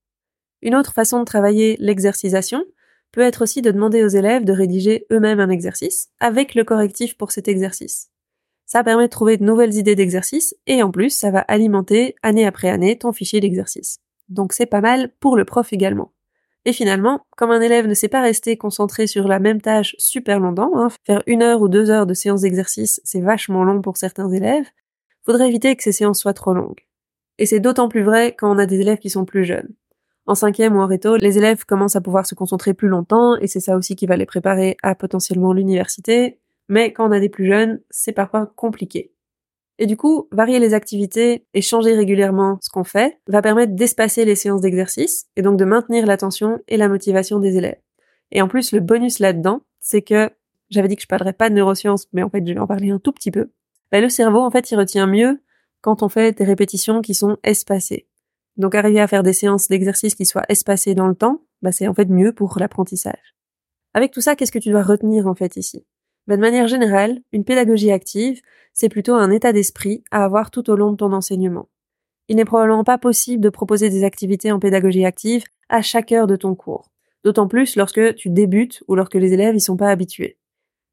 Une 0.62 0.74
autre 0.74 0.92
façon 0.92 1.20
de 1.20 1.24
travailler 1.24 1.76
l'exercisation, 1.80 2.64
peut 3.12 3.20
être 3.20 3.42
aussi 3.42 3.62
de 3.62 3.70
demander 3.70 4.04
aux 4.04 4.08
élèves 4.08 4.44
de 4.44 4.52
rédiger 4.52 5.06
eux-mêmes 5.12 5.40
un 5.40 5.50
exercice 5.50 6.08
avec 6.20 6.54
le 6.54 6.64
correctif 6.64 7.16
pour 7.16 7.32
cet 7.32 7.48
exercice. 7.48 8.10
Ça 8.66 8.84
permet 8.84 9.06
de 9.06 9.10
trouver 9.10 9.36
de 9.36 9.44
nouvelles 9.44 9.74
idées 9.74 9.96
d'exercice 9.96 10.54
et 10.66 10.82
en 10.82 10.90
plus, 10.90 11.10
ça 11.10 11.30
va 11.30 11.40
alimenter 11.40 12.14
année 12.22 12.46
après 12.46 12.68
année 12.68 12.96
ton 12.96 13.12
fichier 13.12 13.40
d'exercice. 13.40 13.98
Donc 14.28 14.52
c'est 14.52 14.66
pas 14.66 14.80
mal 14.80 15.12
pour 15.18 15.36
le 15.36 15.44
prof 15.44 15.72
également. 15.72 16.12
Et 16.64 16.72
finalement, 16.72 17.26
comme 17.36 17.50
un 17.50 17.60
élève 17.60 17.86
ne 17.86 17.94
sait 17.94 18.08
pas 18.08 18.20
rester 18.20 18.56
concentré 18.56 19.06
sur 19.06 19.26
la 19.26 19.38
même 19.38 19.60
tâche 19.60 19.96
super 19.98 20.38
longtemps, 20.40 20.70
hein, 20.76 20.88
faire 21.06 21.22
une 21.26 21.42
heure 21.42 21.62
ou 21.62 21.68
deux 21.68 21.90
heures 21.90 22.06
de 22.06 22.14
séance 22.14 22.42
d'exercice, 22.42 23.00
c'est 23.02 23.20
vachement 23.20 23.64
long 23.64 23.80
pour 23.80 23.96
certains 23.96 24.30
élèves, 24.30 24.66
faudrait 25.24 25.48
éviter 25.48 25.74
que 25.74 25.82
ces 25.82 25.92
séances 25.92 26.20
soient 26.20 26.34
trop 26.34 26.52
longues. 26.52 26.86
Et 27.38 27.46
c'est 27.46 27.60
d'autant 27.60 27.88
plus 27.88 28.02
vrai 28.02 28.34
quand 28.36 28.54
on 28.54 28.58
a 28.58 28.66
des 28.66 28.80
élèves 28.80 28.98
qui 28.98 29.10
sont 29.10 29.24
plus 29.24 29.44
jeunes. 29.44 29.74
En 30.30 30.36
cinquième 30.36 30.76
ou 30.76 30.78
en 30.78 30.86
réto, 30.86 31.16
les 31.16 31.38
élèves 31.38 31.64
commencent 31.64 31.96
à 31.96 32.00
pouvoir 32.00 32.24
se 32.24 32.36
concentrer 32.36 32.72
plus 32.72 32.86
longtemps 32.86 33.34
et 33.38 33.48
c'est 33.48 33.58
ça 33.58 33.76
aussi 33.76 33.96
qui 33.96 34.06
va 34.06 34.16
les 34.16 34.26
préparer 34.26 34.76
à 34.80 34.94
potentiellement 34.94 35.52
l'université. 35.52 36.38
Mais 36.68 36.92
quand 36.92 37.08
on 37.08 37.10
a 37.10 37.18
des 37.18 37.28
plus 37.28 37.48
jeunes, 37.48 37.80
c'est 37.90 38.12
parfois 38.12 38.46
compliqué. 38.54 39.12
Et 39.80 39.86
du 39.86 39.96
coup, 39.96 40.28
varier 40.30 40.60
les 40.60 40.72
activités 40.72 41.46
et 41.52 41.62
changer 41.62 41.96
régulièrement 41.96 42.58
ce 42.62 42.70
qu'on 42.70 42.84
fait 42.84 43.18
va 43.26 43.42
permettre 43.42 43.74
d'espacer 43.74 44.24
les 44.24 44.36
séances 44.36 44.60
d'exercice 44.60 45.26
et 45.34 45.42
donc 45.42 45.58
de 45.58 45.64
maintenir 45.64 46.06
l'attention 46.06 46.60
et 46.68 46.76
la 46.76 46.88
motivation 46.88 47.40
des 47.40 47.56
élèves. 47.56 47.80
Et 48.30 48.40
en 48.40 48.46
plus, 48.46 48.70
le 48.70 48.78
bonus 48.78 49.18
là-dedans, 49.18 49.62
c'est 49.80 50.02
que 50.02 50.30
j'avais 50.68 50.86
dit 50.86 50.94
que 50.94 51.02
je 51.02 51.08
parlerais 51.08 51.32
pas 51.32 51.50
de 51.50 51.56
neurosciences, 51.56 52.06
mais 52.12 52.22
en 52.22 52.30
fait, 52.30 52.46
je 52.46 52.52
vais 52.52 52.60
en 52.60 52.68
parler 52.68 52.92
un 52.92 53.00
tout 53.00 53.10
petit 53.10 53.32
peu. 53.32 53.50
Bah, 53.90 54.00
le 54.00 54.08
cerveau, 54.08 54.42
en 54.42 54.50
fait, 54.52 54.70
il 54.70 54.76
retient 54.76 55.08
mieux 55.08 55.42
quand 55.80 56.04
on 56.04 56.08
fait 56.08 56.30
des 56.38 56.44
répétitions 56.44 57.02
qui 57.02 57.14
sont 57.14 57.36
espacées. 57.42 58.06
Donc 58.56 58.74
arriver 58.74 59.00
à 59.00 59.08
faire 59.08 59.22
des 59.22 59.32
séances 59.32 59.68
d'exercice 59.68 60.14
qui 60.14 60.26
soient 60.26 60.44
espacées 60.48 60.94
dans 60.94 61.08
le 61.08 61.14
temps, 61.14 61.42
bah, 61.62 61.72
c'est 61.72 61.88
en 61.88 61.94
fait 61.94 62.08
mieux 62.08 62.32
pour 62.32 62.58
l'apprentissage. 62.58 63.34
Avec 63.94 64.12
tout 64.12 64.20
ça, 64.20 64.36
qu'est-ce 64.36 64.52
que 64.52 64.58
tu 64.58 64.70
dois 64.70 64.82
retenir 64.82 65.26
en 65.26 65.34
fait 65.34 65.56
ici? 65.56 65.84
Bah, 66.26 66.36
De 66.36 66.40
manière 66.40 66.68
générale, 66.68 67.20
une 67.32 67.44
pédagogie 67.44 67.90
active, 67.90 68.40
c'est 68.72 68.88
plutôt 68.88 69.14
un 69.14 69.30
état 69.30 69.52
d'esprit 69.52 70.04
à 70.10 70.24
avoir 70.24 70.50
tout 70.50 70.70
au 70.70 70.76
long 70.76 70.92
de 70.92 70.96
ton 70.96 71.12
enseignement. 71.12 71.68
Il 72.28 72.36
n'est 72.36 72.44
probablement 72.44 72.84
pas 72.84 72.98
possible 72.98 73.42
de 73.42 73.48
proposer 73.48 73.90
des 73.90 74.04
activités 74.04 74.52
en 74.52 74.60
pédagogie 74.60 75.04
active 75.04 75.44
à 75.68 75.82
chaque 75.82 76.12
heure 76.12 76.28
de 76.28 76.36
ton 76.36 76.54
cours, 76.54 76.90
d'autant 77.24 77.48
plus 77.48 77.76
lorsque 77.76 78.14
tu 78.14 78.30
débutes 78.30 78.82
ou 78.86 78.94
lorsque 78.94 79.16
les 79.16 79.32
élèves 79.32 79.56
y 79.56 79.60
sont 79.60 79.76
pas 79.76 79.90
habitués. 79.90 80.38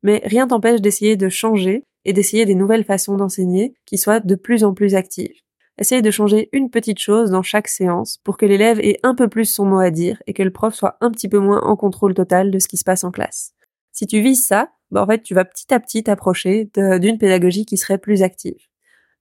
Mais 0.01 0.21
rien 0.25 0.47
t'empêche 0.47 0.81
d'essayer 0.81 1.15
de 1.15 1.29
changer 1.29 1.83
et 2.05 2.13
d'essayer 2.13 2.45
des 2.45 2.55
nouvelles 2.55 2.85
façons 2.85 3.17
d'enseigner 3.17 3.75
qui 3.85 3.97
soient 3.97 4.19
de 4.19 4.35
plus 4.35 4.63
en 4.63 4.73
plus 4.73 4.95
actives. 4.95 5.39
Essaye 5.79 6.01
de 6.01 6.11
changer 6.11 6.49
une 6.53 6.69
petite 6.69 6.99
chose 6.99 7.29
dans 7.29 7.43
chaque 7.43 7.67
séance 7.67 8.17
pour 8.23 8.37
que 8.37 8.45
l'élève 8.45 8.79
ait 8.79 8.99
un 9.03 9.13
peu 9.13 9.27
plus 9.27 9.45
son 9.45 9.65
mot 9.65 9.79
à 9.79 9.91
dire 9.91 10.21
et 10.25 10.33
que 10.33 10.41
le 10.41 10.51
prof 10.51 10.73
soit 10.73 10.97
un 11.01 11.11
petit 11.11 11.29
peu 11.29 11.37
moins 11.37 11.61
en 11.61 11.75
contrôle 11.75 12.15
total 12.15 12.49
de 12.49 12.57
ce 12.57 12.67
qui 12.67 12.77
se 12.77 12.83
passe 12.83 13.03
en 13.03 13.11
classe. 13.11 13.53
Si 13.91 14.07
tu 14.07 14.21
vises 14.21 14.45
ça, 14.45 14.71
bah 14.89 15.03
en 15.03 15.05
fait, 15.05 15.21
tu 15.21 15.33
vas 15.35 15.45
petit 15.45 15.71
à 15.73 15.79
petit 15.79 16.03
t'approcher 16.03 16.69
d'une 16.75 17.17
pédagogie 17.17 17.65
qui 17.65 17.77
serait 17.77 17.97
plus 17.97 18.23
active. 18.23 18.57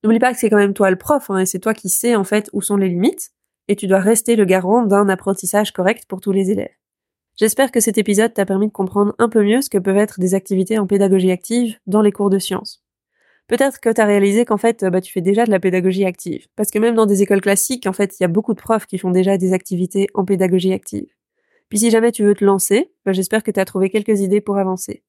N'oublie 0.02 0.18
pas 0.18 0.32
que 0.32 0.38
c'est 0.38 0.48
quand 0.48 0.56
même 0.56 0.74
toi 0.74 0.90
le 0.90 0.96
prof, 0.96 1.30
hein, 1.30 1.38
et 1.38 1.46
c'est 1.46 1.58
toi 1.58 1.74
qui 1.74 1.88
sais 1.88 2.14
en 2.14 2.24
fait 2.24 2.48
où 2.52 2.62
sont 2.62 2.76
les 2.76 2.88
limites, 2.88 3.32
et 3.68 3.76
tu 3.76 3.86
dois 3.86 3.98
rester 3.98 4.36
le 4.36 4.44
garant 4.44 4.82
d'un 4.82 5.08
apprentissage 5.08 5.72
correct 5.72 6.04
pour 6.06 6.20
tous 6.20 6.32
les 6.32 6.50
élèves. 6.50 6.70
J'espère 7.36 7.70
que 7.70 7.80
cet 7.80 7.98
épisode 7.98 8.32
t'a 8.32 8.46
permis 8.46 8.68
de 8.68 8.72
comprendre 8.72 9.14
un 9.18 9.28
peu 9.28 9.42
mieux 9.42 9.60
ce 9.60 9.68
que 9.68 9.78
peuvent 9.78 9.96
être 9.96 10.20
des 10.20 10.34
activités 10.34 10.78
en 10.78 10.86
pédagogie 10.86 11.30
active 11.30 11.78
dans 11.86 12.00
les 12.00 12.12
cours 12.12 12.30
de 12.30 12.38
sciences. 12.38 12.85
Peut-être 13.48 13.78
que 13.80 13.92
tu 13.92 14.00
as 14.00 14.04
réalisé 14.04 14.44
qu'en 14.44 14.56
fait, 14.56 14.84
bah, 14.84 15.00
tu 15.00 15.12
fais 15.12 15.20
déjà 15.20 15.44
de 15.44 15.50
la 15.50 15.60
pédagogie 15.60 16.04
active. 16.04 16.46
Parce 16.56 16.70
que 16.70 16.78
même 16.78 16.96
dans 16.96 17.06
des 17.06 17.22
écoles 17.22 17.40
classiques, 17.40 17.86
en 17.86 17.92
fait, 17.92 18.18
il 18.18 18.22
y 18.22 18.24
a 18.24 18.28
beaucoup 18.28 18.54
de 18.54 18.60
profs 18.60 18.86
qui 18.86 18.98
font 18.98 19.10
déjà 19.10 19.38
des 19.38 19.52
activités 19.52 20.08
en 20.14 20.24
pédagogie 20.24 20.72
active. 20.72 21.06
Puis 21.68 21.78
si 21.78 21.90
jamais 21.90 22.12
tu 22.12 22.24
veux 22.24 22.34
te 22.34 22.44
lancer, 22.44 22.92
bah, 23.04 23.12
j'espère 23.12 23.42
que 23.42 23.50
tu 23.50 23.60
as 23.60 23.64
trouvé 23.64 23.90
quelques 23.90 24.20
idées 24.20 24.40
pour 24.40 24.58
avancer. 24.58 25.02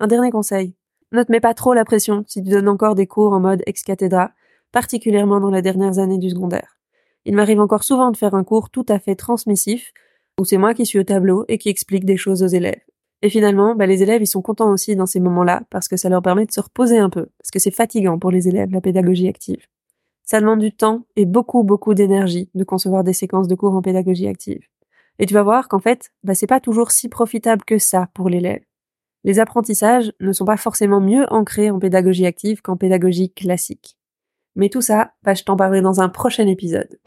Un 0.00 0.08
dernier 0.08 0.30
conseil. 0.30 0.74
Ne 1.12 1.22
te 1.22 1.30
mets 1.30 1.40
pas 1.40 1.54
trop 1.54 1.74
la 1.74 1.84
pression 1.84 2.24
si 2.26 2.42
tu 2.42 2.50
donnes 2.50 2.68
encore 2.68 2.96
des 2.96 3.06
cours 3.06 3.32
en 3.32 3.40
mode 3.40 3.62
ex 3.66 3.82
cathedra, 3.82 4.32
particulièrement 4.72 5.40
dans 5.40 5.50
les 5.50 5.62
dernières 5.62 5.98
années 5.98 6.18
du 6.18 6.30
secondaire. 6.30 6.78
Il 7.24 7.34
m'arrive 7.34 7.60
encore 7.60 7.84
souvent 7.84 8.10
de 8.10 8.16
faire 8.16 8.34
un 8.34 8.44
cours 8.44 8.70
tout 8.70 8.86
à 8.88 8.98
fait 8.98 9.14
transmissif, 9.14 9.92
où 10.38 10.44
c'est 10.44 10.58
moi 10.58 10.74
qui 10.74 10.84
suis 10.84 10.98
au 10.98 11.04
tableau 11.04 11.44
et 11.48 11.58
qui 11.58 11.68
explique 11.68 12.04
des 12.04 12.16
choses 12.16 12.42
aux 12.42 12.48
élèves. 12.48 12.80
Et 13.26 13.28
finalement, 13.28 13.74
bah, 13.74 13.86
les 13.86 14.04
élèves, 14.04 14.22
ils 14.22 14.28
sont 14.28 14.40
contents 14.40 14.70
aussi 14.70 14.94
dans 14.94 15.04
ces 15.04 15.18
moments-là, 15.18 15.62
parce 15.68 15.88
que 15.88 15.96
ça 15.96 16.08
leur 16.08 16.22
permet 16.22 16.46
de 16.46 16.52
se 16.52 16.60
reposer 16.60 16.98
un 16.98 17.10
peu, 17.10 17.26
parce 17.38 17.50
que 17.50 17.58
c'est 17.58 17.72
fatigant 17.72 18.20
pour 18.20 18.30
les 18.30 18.46
élèves, 18.46 18.70
la 18.70 18.80
pédagogie 18.80 19.26
active. 19.26 19.66
Ça 20.22 20.38
demande 20.38 20.60
du 20.60 20.70
temps 20.70 21.06
et 21.16 21.26
beaucoup, 21.26 21.64
beaucoup 21.64 21.92
d'énergie 21.92 22.48
de 22.54 22.62
concevoir 22.62 23.02
des 23.02 23.12
séquences 23.12 23.48
de 23.48 23.56
cours 23.56 23.74
en 23.74 23.82
pédagogie 23.82 24.28
active. 24.28 24.60
Et 25.18 25.26
tu 25.26 25.34
vas 25.34 25.42
voir 25.42 25.66
qu'en 25.66 25.80
fait, 25.80 26.12
bah, 26.22 26.36
c'est 26.36 26.46
pas 26.46 26.60
toujours 26.60 26.92
si 26.92 27.08
profitable 27.08 27.64
que 27.64 27.78
ça 27.78 28.10
pour 28.14 28.28
l'élève. 28.28 28.62
Les 29.24 29.40
apprentissages 29.40 30.12
ne 30.20 30.30
sont 30.30 30.44
pas 30.44 30.56
forcément 30.56 31.00
mieux 31.00 31.26
ancrés 31.32 31.72
en 31.72 31.80
pédagogie 31.80 32.26
active 32.26 32.62
qu'en 32.62 32.76
pédagogie 32.76 33.32
classique. 33.32 33.98
Mais 34.54 34.68
tout 34.68 34.82
ça, 34.82 35.14
bah, 35.24 35.34
je 35.34 35.42
t'en 35.42 35.56
parlerai 35.56 35.80
dans 35.80 36.00
un 36.00 36.08
prochain 36.08 36.46
épisode. 36.46 37.00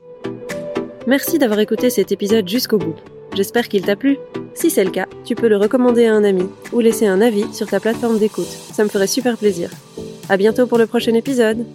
Merci 1.08 1.40
d'avoir 1.40 1.62
écouté 1.62 1.90
cet 1.90 2.12
épisode 2.12 2.46
jusqu'au 2.46 2.78
bout. 2.78 2.96
J'espère 3.40 3.70
qu'il 3.70 3.84
t'a 3.84 3.96
plu. 3.96 4.18
Si 4.54 4.70
c'est 4.70 4.84
le 4.84 4.92
cas, 4.92 5.06
tu 5.24 5.34
peux 5.34 5.48
le 5.48 5.56
recommander 5.56 6.08
à 6.08 6.14
un 6.14 6.26
ami 6.26 6.44
ou 6.74 6.82
laisser 6.82 7.08
un 7.08 7.22
avis 7.22 7.46
sur 7.54 7.68
ta 7.68 7.80
plateforme 7.80 8.20
d'écoute. 8.20 8.50
Ça 8.74 8.84
me 8.84 8.90
ferait 8.90 9.08
super 9.08 9.38
plaisir. 9.38 9.70
À 10.28 10.36
bientôt 10.36 10.68
pour 10.68 10.78
le 10.78 10.88
prochain 10.88 11.14
épisode. 11.14 11.66